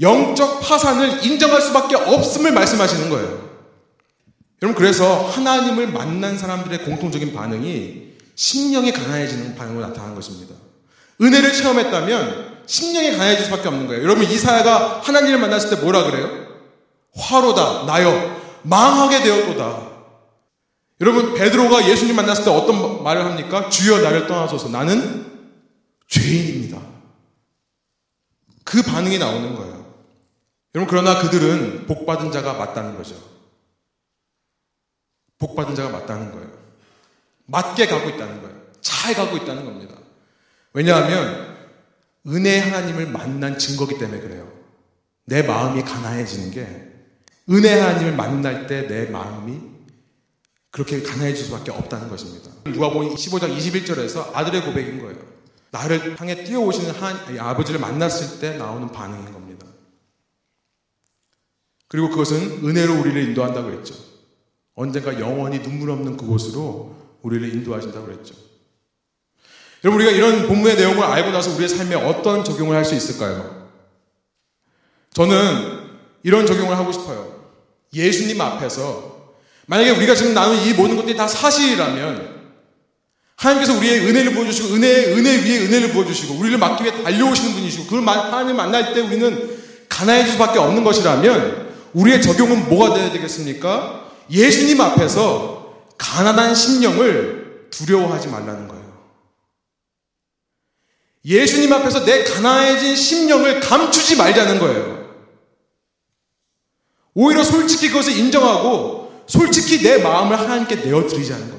[0.00, 3.47] 영적 파산을 인정할 수밖에 없음을 말씀하시는 거예요.
[4.62, 10.54] 여러분 그래서 하나님을 만난 사람들의 공통적인 반응이 심령이 가난해지는 반응으로 나타나는 것입니다.
[11.20, 14.02] 은혜를 체험했다면 심령이 가난해질 수밖에 없는 거예요.
[14.02, 16.46] 여러분 이사야가 하나님을 만났을 때 뭐라 그래요?
[17.14, 19.88] 화로다 나여 망하게 되었도다.
[21.00, 23.68] 여러분 베드로가 예수님 만났을 때 어떤 말을 합니까?
[23.68, 25.26] 주여 나를 떠나소서 나는
[26.08, 26.80] 죄인입니다.
[28.64, 29.86] 그 반응이 나오는 거예요.
[30.74, 33.37] 여러분 그러나 그들은 복받은 자가 맞다는 거죠.
[35.38, 36.50] 복 받은 자가 맞다는 거예요.
[37.46, 38.56] 맞게 가고 있다는 거예요.
[38.80, 39.96] 잘 가고 있다는 겁니다.
[40.72, 41.56] 왜냐하면
[42.26, 44.50] 은혜 하나님을 만난 증거기 때문에 그래요.
[45.24, 46.88] 내 마음이 가난해지는 게
[47.50, 49.60] 은혜 하나님을 만날 때 내 마음이
[50.70, 52.50] 그렇게 가난해질 수밖에 없다는 것입니다.
[52.66, 55.16] 누가복음 15장 21절에서 아들의 고백인 거예요.
[55.70, 59.66] 나를 향해 뛰어오시는 한 아버지를 만났을 때 나오는 반응인 겁니다.
[61.88, 63.94] 그리고 그것은 은혜로 우리를 인도한다고 했죠.
[64.78, 68.36] 언젠가 영원히 눈물 없는 그곳으로 우리를 인도하신다고 그랬죠.
[69.82, 73.68] 여러분, 우리가 이런 본문의 내용을 알고 나서 우리의 삶에 어떤 적용을 할 수 있을까요?
[75.14, 75.80] 저는
[76.22, 77.50] 이런 적용을 하고 싶어요.
[77.92, 79.32] 예수님 앞에서
[79.66, 82.38] 만약에 우리가 지금 나눈 이 모든 것들이 다 사실이라면
[83.34, 88.06] 하나님께서 우리의 은혜를 부어주시고 은혜, 은혜 위에 은혜를 부어주시고 우리를 막기 위해 달려오시는 분이시고 그걸
[88.06, 89.58] 하나님 만날 때 우리는
[89.88, 94.07] 가난해질 수밖에 없는 것이라면 우리의 적용은 뭐가 되어야 되겠습니까?
[94.30, 98.78] 예수님 앞에서 가난한 심령을 두려워하지 말라는 거예요.
[101.24, 104.98] 예수님 앞에서 내 가난해진 심령을 감추지 말자는 거예요.
[107.14, 111.58] 오히려 솔직히 그것을 인정하고 솔직히 내 마음을 하나님께 내어드리자는 겁니다.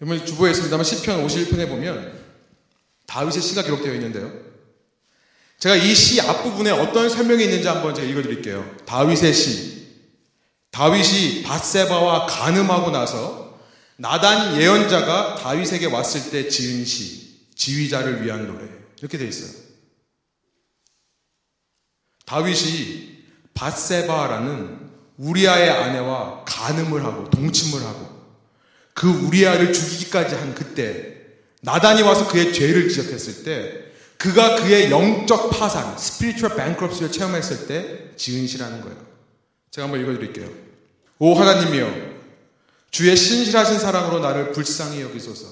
[0.00, 2.18] 여러분 주보에 있습니다만 10편 51편에 보면
[3.06, 4.30] 다윗의 시가 기록되어 있는데요.
[5.58, 8.76] 제가 이 시 앞부분에 어떤 설명이 있는지 한번 제가 읽어드릴게요.
[8.86, 9.77] 다윗의 시.
[10.70, 13.58] 다윗이 바세바와 간음하고 나서
[13.96, 18.64] 나단 예언자가 다윗에게 왔을 때 지은 시, 지휘자를 위한 노래.
[19.00, 19.50] 이렇게 되어 있어요.
[22.26, 28.18] 다윗이 바세바라는 우리아의 아내와 간음을 하고 동침을 하고
[28.94, 31.16] 그 우리아를 죽이기까지 한 그때
[31.62, 38.46] 나단이 와서 그의 죄를 지적했을 때 그가 그의 영적 파산, spiritual bankruptcy를 체험했을 때 지은
[38.46, 39.07] 시라는 거예요.
[39.70, 40.48] 제가 한번 읽어드릴게요.
[41.18, 42.18] 오 하나님이여
[42.90, 45.46] 주의 신실하신 사랑으로 나를 불쌍히 여기소서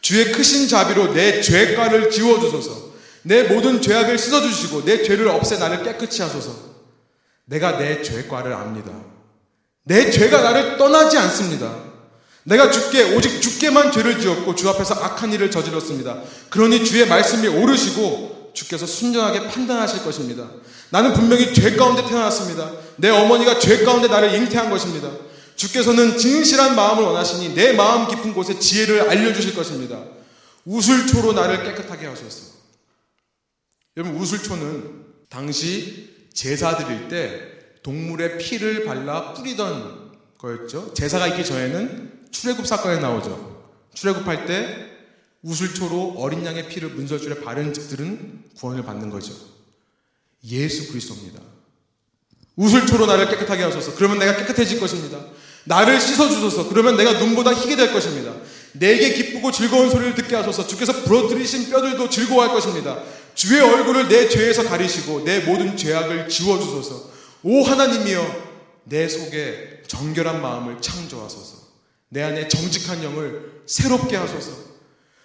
[0.00, 2.90] 주의 크신 자비로 내 죄과를 지워주소서
[3.22, 6.70] 내 모든 죄악을 씻어주시고 내 죄를 없애 나를 깨끗이 하소서
[7.44, 8.92] 내가 내 죄과를 압니다.
[9.82, 11.90] 내 죄가 나를 떠나지 않습니다.
[12.44, 16.22] 내가 주께 오직 주께만 죄를 지었고 주 앞에서 악한 일을 저질렀습니다.
[16.48, 20.48] 그러니 주의 말씀이 오르시고 주께서 순전하게 판단하실 것입니다.
[20.90, 22.70] 나는 분명히 죄 가운데 태어났습니다.
[22.96, 25.10] 내 어머니가 죄 가운데 나를 잉태한 것입니다.
[25.56, 30.04] 주께서는 진실한 마음을 원하시니 내 마음 깊은 곳에 지혜를 알려주실 것입니다.
[30.64, 32.54] 우슬초로 나를 깨끗하게 하소서.
[33.96, 37.40] 여러분 우슬초는 당시 제사 드릴 때
[37.82, 40.94] 동물의 피를 발라 뿌리던 거였죠.
[40.94, 43.72] 제사가 있기 전에는 출애굽 사건에 나오죠.
[43.94, 44.86] 출애굽할 때
[45.42, 49.34] 우슬초로 어린 양의 피를 문설줄에 바른 즉들은 구원을 받는 거죠.
[50.44, 51.40] 예수 그리스도입니다.
[52.56, 53.94] 우슬초로 나를 깨끗하게 하소서.
[53.94, 55.18] 그러면 내가 깨끗해질 것입니다.
[55.64, 56.68] 나를 씻어주소서.
[56.68, 58.32] 그러면 내가 눈보다 희게 될 것입니다.
[58.72, 60.66] 내게 기쁘고 즐거운 소리를 듣게 하소서.
[60.66, 62.98] 주께서 부러뜨리신 뼈들도 즐거워할 것입니다.
[63.34, 67.10] 주의 얼굴을 내 죄에서 가리시고 내 모든 죄악을 지워주소서.
[67.42, 68.50] 오 하나님이여
[68.84, 71.60] 내 속에 정결한 마음을 창조하소서.
[72.08, 74.70] 내 안에 정직한 영을 새롭게 하소서.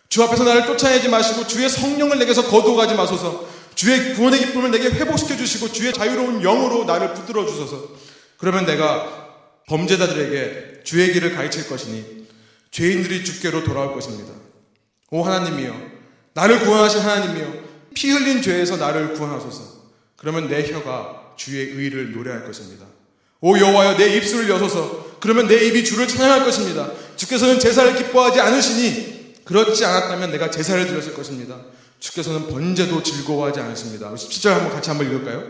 [0.08, 3.48] 주 앞에서 나를 쫓아내지 마시고 주의 성령을 내게서 거두어가지 마소서.
[3.76, 7.90] 주의 구원의 기쁨을 내게 회복시켜 주시고 주의 자유로운 영으로 나를 붙들어 주소서.
[8.38, 9.26] 그러면 내가
[9.68, 12.28] 범죄자들에게 주의 길을 가르칠 것이니
[12.72, 14.34] 죄인들이 주께로 돌아올 것입니다.
[15.12, 15.76] 오 하나님이여
[16.34, 17.54] 나를 구원하신 하나님이여
[17.94, 19.76] 피 흘린 죄에서 나를 구원하소서.
[20.18, 22.86] 그러면 내 혀가 주의 의를 노래할 것입니다.
[23.42, 26.92] 오 여호와여 내 입술을 여소서 그러면 내 입이 주를 찬양할 것입니다.
[27.16, 31.58] 주께서는 제사를 기뻐하지 않으시니 그렇지 않았다면 내가 제사를 드렸을 것입니다.
[32.06, 34.12] 주께서는 번제도 즐거워하지 않으십니다.
[34.14, 35.44] 17절 한번 같이 한번 읽을까요?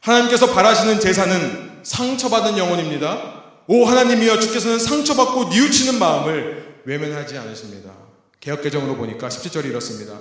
[0.00, 3.44] 하나님께서 바라시는 제사는 상처받은 영혼입니다.
[3.66, 7.90] 오 하나님이여 주께서는 상처받고 뉘우치는 마음을 외면하지 않으십니다.
[8.40, 10.18] 개혁개정으로 보니까 17절이 이렇습니다.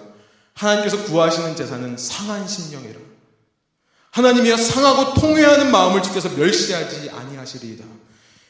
[0.55, 2.99] 하나님께서 구하시는 제사는 상한 심령이라.
[4.11, 7.85] 하나님이여 상하고 통회하는 마음을 주께서 멸시하지 아니하시리이다.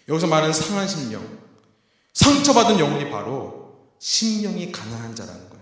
[0.09, 1.23] 여기서 말하는 상한 심령,
[2.13, 5.54] 상처받은 영혼이 바로 심령이 가난한 자라는 거예요.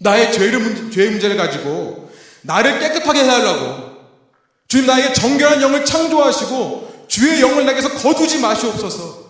[0.00, 2.10] 나의 죄를, 죄의 문제를 가지고
[2.42, 3.90] 나를 깨끗하게 해달라고
[4.66, 9.20] 주님 나에게 정결한 영을 창조하시고 주의 영을 내게서 거두지 마시옵소서.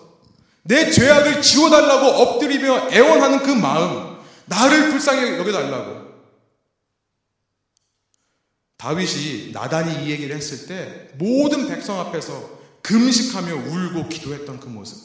[0.63, 6.11] 내 죄악을 지워달라고 엎드리며 애원하는 그 마음, 나를 불쌍히 여겨달라고.
[8.77, 14.99] 다윗이 나단이 이 얘기를 했을 때 모든 백성 앞에서 금식하며 울고 기도했던 그 모습.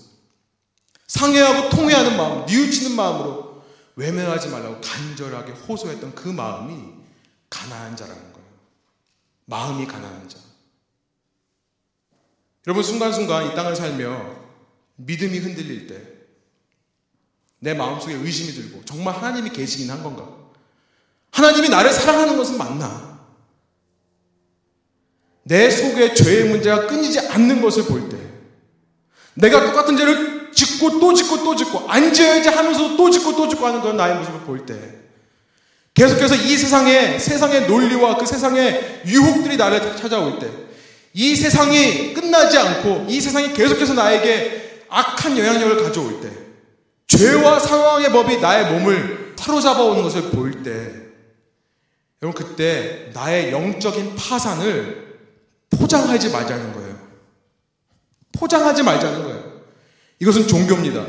[1.07, 3.44] 상해하고 통회하는 마음, 뉘우치는 마음으로
[3.95, 6.93] 외면하지 말라고 간절하게 호소했던 그 마음이
[7.49, 8.47] 가난한 자라는 거예요.
[9.45, 10.39] 마음이 가난한 자.
[12.67, 14.35] 여러분 순간순간 이 땅을 살며
[14.97, 16.15] 믿음이 흔들릴 때
[17.65, 20.29] 내 마음속에 의심이 들고 정말 하나님이 계시긴 한 건가?
[21.31, 23.19] 하나님이 나를 사랑하는 것은 맞나?
[25.43, 28.17] 내 속에 죄의 문제가 끊이지 않는 것을 볼 때,
[29.33, 33.67] 내가 똑같은 죄를 짓고 또 짓고 또 짓고 안 지어야지 하면서도 또 짓고 또 짓고
[33.67, 34.75] 하는 그런 나의 모습을 볼 때,
[35.93, 40.49] 계속해서 이 세상에 세상의 논리와 그 세상의 유혹들이 나를 찾아올 때,
[41.13, 46.29] 이 세상이 끝나지 않고 이 세상이 계속해서 나에게 악한 영향력을 가져올 때,
[47.07, 50.91] 죄와 상황의 법이 나의 몸을 사로잡아 오는 것을 볼 때,
[52.21, 55.19] 여러분 그때 나의 영적인 파산을
[55.69, 56.95] 포장하지 말자는 거예요.
[58.37, 59.44] 포장하지 말자는 거예요.
[60.19, 61.05] 이것은 종교입니다.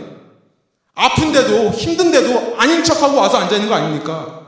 [0.95, 4.47] 아픈데도 힘든데도 아닌 척하고 와서 앉아 있는 거 아닙니까?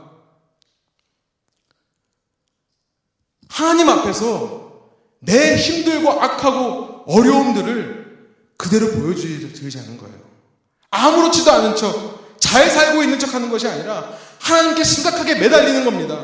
[3.49, 4.69] 하나님 앞에서
[5.19, 7.99] 내 힘들고 악하고 어려움들을
[8.57, 10.15] 그대로 보여주지 않는 거예요.
[10.91, 16.15] 아무렇지도 않은 척, 잘 살고 있는 척 하는 것이 아니라 하나님께 심각하게 매달리는 겁니다.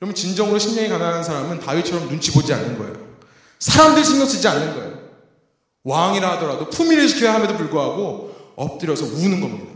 [0.00, 2.96] 여러분, 진정으로 심령이 가난한 사람은 다윗처럼 눈치 보지 않는 거예요.
[3.58, 4.91] 사람들 신경 쓰지 않는 거예요.
[5.84, 9.72] 왕이라 하더라도 품위를 지켜야 함에도 불구하고 엎드려서 우는 겁니다.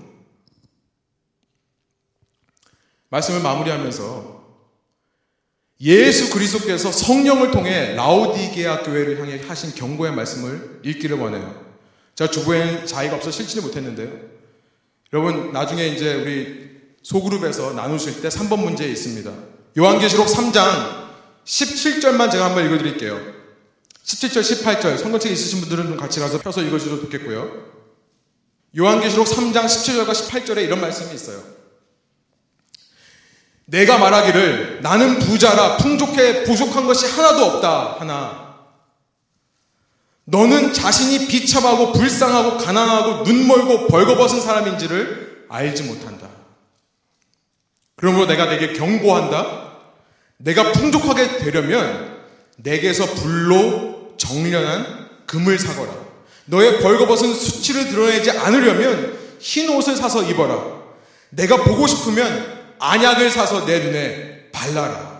[3.08, 4.36] 말씀을 마무리하면서
[5.80, 11.64] 예수 그리스도께서 성령을 통해 라오디게아 교회를 향해 하신 경고의 말씀을 읽기를 원해요.
[12.14, 14.10] 제가 주부에 자의가 없어 실지는 못했는데요.
[15.12, 19.30] 여러분 나중에 이제 우리 소그룹에서 나누실 때 3번 문제에 있습니다.
[19.78, 21.06] 요한계시록 3장
[21.44, 23.35] 17절만 제가 한번 읽어드릴게요.
[24.06, 27.50] 17절, 18절 성경책 있으신 분들은 좀 같이 가서 펴서 읽어주셔도 좋겠고요.
[28.78, 31.42] 요한계시록 3장 17절과 18절에 이런 말씀이 있어요.
[33.64, 38.54] 내가 말하기를 나는 부자라 풍족해 부족한 것이 하나도 없다 하나
[40.24, 46.28] 너는 자신이 비참하고 불쌍하고 가난하고 눈멀고 벌거벗은 사람인지를 알지 못한다.
[47.96, 49.66] 그러므로 내가 내게 경고한다.
[50.36, 52.16] 내가 풍족하게 되려면
[52.56, 55.92] 내게서 불로 정련한 금을 사거라.
[56.46, 60.76] 너의 벌거벗은 수치를 드러내지 않으려면 흰 옷을 사서 입어라.
[61.30, 65.16] 내가 보고 싶으면 안약을 사서 내 눈에 발라라.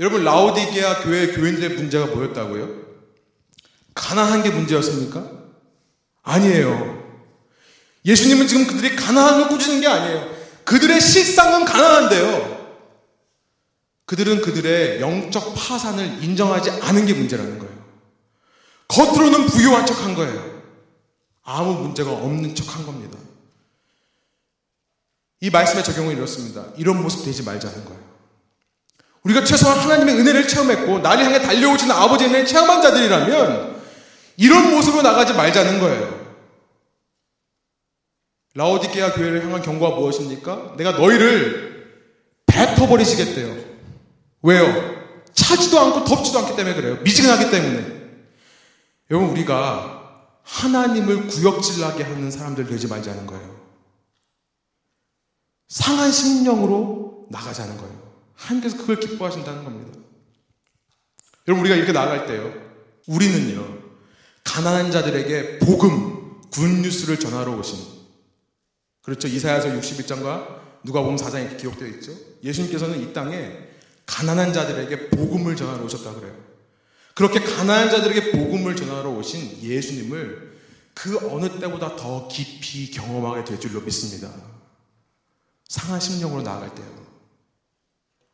[0.00, 2.88] 여러분 라오디게아 교회 교인들의 문제가 뭐였다고요?
[3.94, 5.28] 가난한 게 문제였습니까?
[6.22, 6.98] 아니에요.
[8.04, 10.38] 예수님은 지금 그들이 가난한 걸 꾸짖는 게 아니에요.
[10.64, 12.57] 그들의 실상은 가난한데요.
[14.08, 17.74] 그들은 그들의 영적 파산을 인정하지 않은 게 문제라는 거예요.
[18.88, 20.62] 겉으로는 부유한 척 한 거예요.
[21.42, 23.18] 아무 문제가 없는 척 한 겁니다.
[25.40, 26.64] 이 말씀의 적용은 이렇습니다.
[26.78, 28.00] 이런 모습 되지 말자는 거예요.
[29.24, 33.82] 우리가 최소한 하나님의 은혜를 체험했고 나를 향해 달려오시는 아버지의 은혜를 체험한 자들이라면
[34.38, 36.18] 이런 모습으로 나가지 말자는 거예요.
[38.54, 40.76] 라오디게아 교회를 향한 경고가 무엇입니까?
[40.78, 42.08] 내가 너희를
[42.46, 43.77] 뱉어버리시겠대요.
[44.42, 44.98] 왜요?
[45.32, 46.96] 차지도 않고 덥지도 않기 때문에 그래요.
[47.02, 47.98] 미지근하기 때문에.
[49.10, 49.98] 여러분 우리가
[50.42, 53.58] 하나님을 구역질나게 하는 사람들 되지 말자는 거예요.
[55.68, 58.12] 상한 심령으로 나가자는 거예요.
[58.34, 59.98] 하나님께서 그걸 기뻐하신다는 겁니다.
[61.46, 62.52] 여러분 우리가 이렇게 나아갈 때요.
[63.06, 63.78] 우리는요.
[64.44, 67.78] 가난한 자들에게 복음, 굿뉴스를 전하러 오신
[69.02, 69.28] 그렇죠.
[69.28, 72.12] 이사야서 61장과 누가복음 4장에 이렇게 기록되어 있죠.
[72.42, 73.67] 예수님께서는 이 땅에
[74.08, 76.34] 가난한 자들에게 복음을 전하러 오셨다 그래요.
[77.14, 80.58] 그렇게 가난한 자들에게 복음을 전하러 오신 예수님을
[80.94, 84.32] 그 어느 때보다 더 깊이 경험하게 될 줄로 믿습니다.
[85.68, 87.06] 상한 심령으로 나아갈 때요.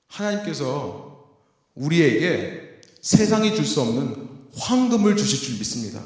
[0.06, 1.28] 하나님께서
[1.74, 6.00] 우리에게 세상이 줄 수 없는 황금을 주실 줄 믿습니다.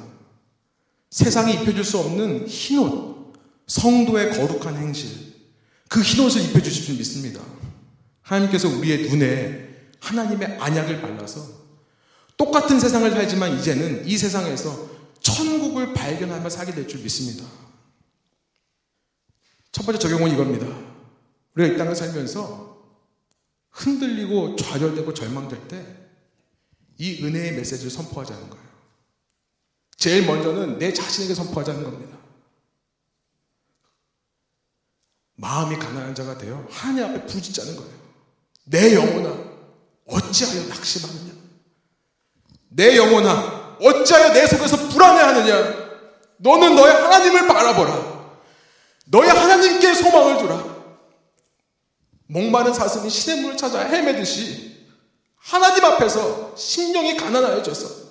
[1.11, 3.35] 세상이 입혀줄 수 없는 흰옷,
[3.67, 5.11] 성도의 거룩한 행실,
[5.89, 7.43] 그 흰옷을 입혀주실 줄 믿습니다.
[8.29, 11.47] 하나님께서 우리의 눈에 하나님의 안약을 발라서
[12.37, 14.89] 똑같은 세상을 살지만 이제는 이 세상에서
[15.21, 17.45] 천국을 발견하며 살게 될 줄 믿습니다.
[19.73, 20.67] 첫 번째 적용은 이겁니다.
[21.57, 22.79] 우리가 이 땅을 살면서
[23.71, 25.99] 흔들리고 좌절되고 절망될 때
[27.01, 28.69] 이 은혜의 메시지를 선포하자는 거예요.
[29.97, 32.19] 제일 먼저는 내 자신에게 선포하자는 겁니다.
[35.37, 38.08] 마음이 가난한 자가 되어 하나님 앞에 부짖자는 거예요.
[38.71, 39.35] 내 영혼아,
[40.07, 41.33] 어찌하여 낙심하느냐?
[42.71, 45.89] 내 영혼아, 어찌하여 내 속에서 불안해하느냐?
[46.39, 48.19] 너는 너의 하나님을 바라보라.
[49.07, 50.79] 너의 하나님께 소망을 두라.
[52.27, 54.87] 목마른 사슴이 시냇 물을 찾아 헤매듯이
[55.37, 58.09] 하나님 앞에서 심령이 가난하여져서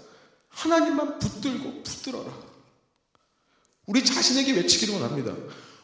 [0.50, 2.26] 하나님만 붙들고 붙들어라.
[3.86, 5.34] 우리 자신에게 외치기를 원합니다.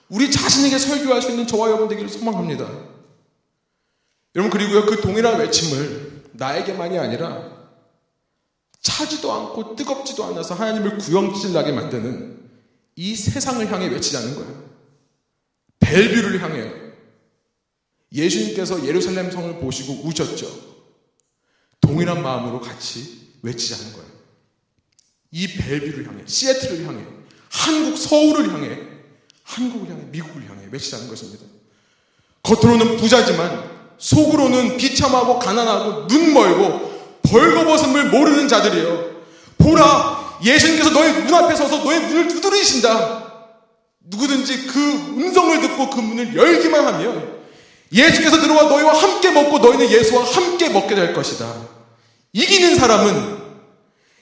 [0.09, 2.92] 우리 자신에게 설교할 수 있는 저와 여러분 되기를 소망합니다.
[4.36, 7.53] 여러분 그리고요 그 동일한 외침을 나에게만이 아니라
[8.81, 12.49] 차지도 않고 뜨겁지도 않아서 하나님을 구영질나게 만드는
[12.95, 14.69] 이 세상을 향해 외치자는 거예요.
[15.79, 16.71] 벨뷰를 향해요.
[18.11, 20.47] 예수님께서 예루살렘 성을 보시고 우셨죠.
[21.81, 24.13] 동일한 마음으로 같이 외치자는 거예요.
[25.31, 27.03] 이 벨뷰를 향해, 시애틀을 향해,
[27.49, 28.79] 한국 서울을 향해,
[29.43, 31.45] 한국을 향해, 미국을 향해 외치자는 것입니다.
[32.43, 33.72] 겉으로는 부자지만
[34.04, 36.91] 속으로는 비참하고 가난하고 눈 멀고
[37.24, 39.14] 벌거벗음을 모르는 자들이에요.
[39.58, 43.24] 보라, 예수님께서 너의 문 앞에 서서 너의 문을 두드리신다.
[44.01, 44.80] 누구든지 그
[45.18, 47.43] 음성을 듣고 그 문을 열기만 하면
[47.93, 51.49] 예수께서 들어와 너희와 함께 먹고 너희는 예수와 함께 먹게 될 것이다.
[52.34, 53.38] 이기는 사람은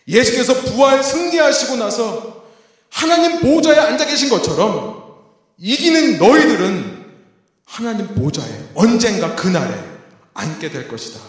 [0.08, 2.44] 예수께서 부활 승리하시고 나서
[2.92, 5.02] 하나님 보좌에 앉아 계신 것처럼
[5.58, 6.91] 이기는 너희들은
[7.72, 9.82] 하나님 보좌에 언젠가 그날에
[10.34, 11.22] 앉게 될 것이다.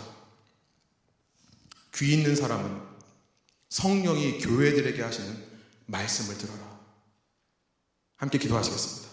[1.94, 2.82] 귀 있는 사람은
[3.68, 5.36] 성령이 교회들에게 하시는
[5.86, 6.80] 말씀을 들어라.
[8.16, 9.12] 함께 기도하시겠습니다.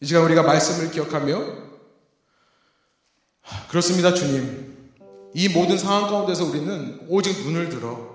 [0.00, 1.70] 이 시간 우리가 말씀을 기억하며
[3.70, 4.92] 그렇습니다, 주님.
[5.32, 8.09] 이 모든 상황 가운데서 우리는 오직 눈을 들어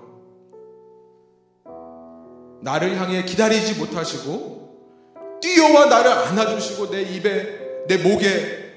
[2.66, 8.74] 나를 향해 기다리지 못하시고 뛰어와 나를 안아주시고 내 입에 내 목에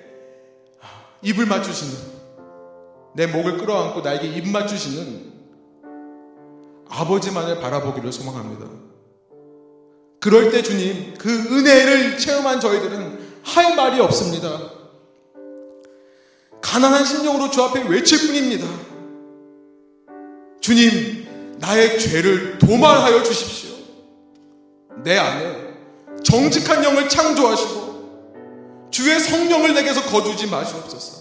[1.24, 1.94] 입을 맞추시는
[3.16, 5.34] 내 목을 끌어안고 나에게 입 맞추시는
[6.88, 8.68] 아버지만을 바라보기를 소망합니다.
[10.20, 14.70] 그럴 때 주님 그 은혜를 체험한 저희들은 할 말이 없습니다.
[16.62, 18.68] 가난한 심령으로 주 앞에 외칠 뿐입니다.
[20.62, 23.69] 주님, 나의 죄를 도말하여 주십시오.
[25.04, 25.70] 내 안에
[26.24, 31.20] 정직한 영을 창조하시고 주의 성령을 내게서 거두지 마시옵소서.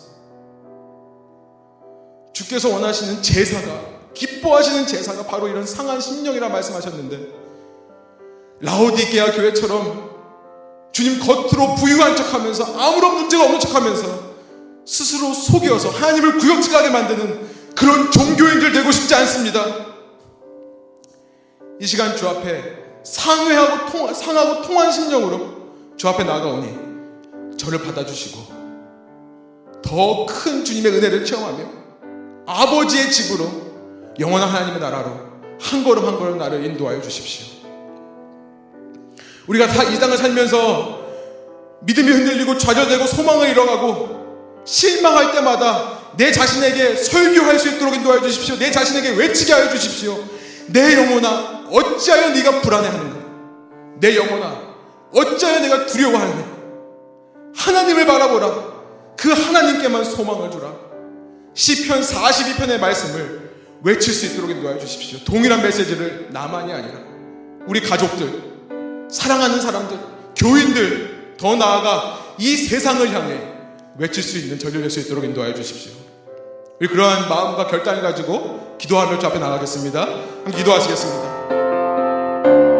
[2.32, 7.28] 주께서 원하시는 제사가 기뻐하시는 제사가 바로 이런 상한 심령이라 말씀하셨는데
[8.60, 10.08] 라오디게아 교회처럼
[10.92, 14.28] 주님 겉으로 부유한 척하면서 아무런 문제가 없는 척하면서
[14.86, 19.64] 스스로 속여서 하나님을 구역질하게 만드는 그런 종교인들 되고 싶지 않습니다.
[21.80, 25.58] 이 시간 주 앞에 상회하고 통, 상하고 통한 심령으로
[25.96, 28.58] 주 앞에 나아가오니 저를 받아주시고
[29.82, 31.64] 더 큰 주님의 은혜를 체험하며
[32.46, 33.50] 아버지의 집으로
[34.18, 35.28] 영원한 하나님의 나라로
[35.60, 37.46] 한 걸음 한 걸음 나를 인도하여 주십시오.
[39.46, 40.98] 우리가 다 이 땅을 살면서
[41.82, 48.56] 믿음이 흔들리고 좌절되고 소망을 잃어가고 실망할 때마다 내 자신에게 설교할 수 있도록 인도하여 주십시오.
[48.58, 50.18] 내 자신에게 외치게 하여 주십시오.
[50.66, 53.18] 내 영혼아, 어찌하여 네가 불안해하는가?
[54.00, 54.68] 내 영혼아,
[55.12, 56.58] 어찌하여 내가 두려워하느냐?
[57.54, 58.68] 하나님을 바라보라.
[59.16, 60.72] 그 하나님께만 소망을 주라.
[61.54, 63.48] 시편 42편의 말씀을
[63.82, 65.18] 외칠 수 있도록 인도하여 주십시오.
[65.24, 67.00] 동일한 메시지를 나만이 아니라
[67.66, 69.98] 우리 가족들, 사랑하는 사람들,
[70.36, 73.40] 교인들, 더 나아가 이 세상을 향해
[73.98, 75.92] 외칠 수 있는 저를 낼수 있도록 인도하여 주십시오.
[76.78, 80.06] 그러한 마음과 결단을 가지고 기도하며 주 앞에 나가겠습니다.
[80.54, 81.37] 기도하시겠습니다.
[82.44, 82.77] Thank you.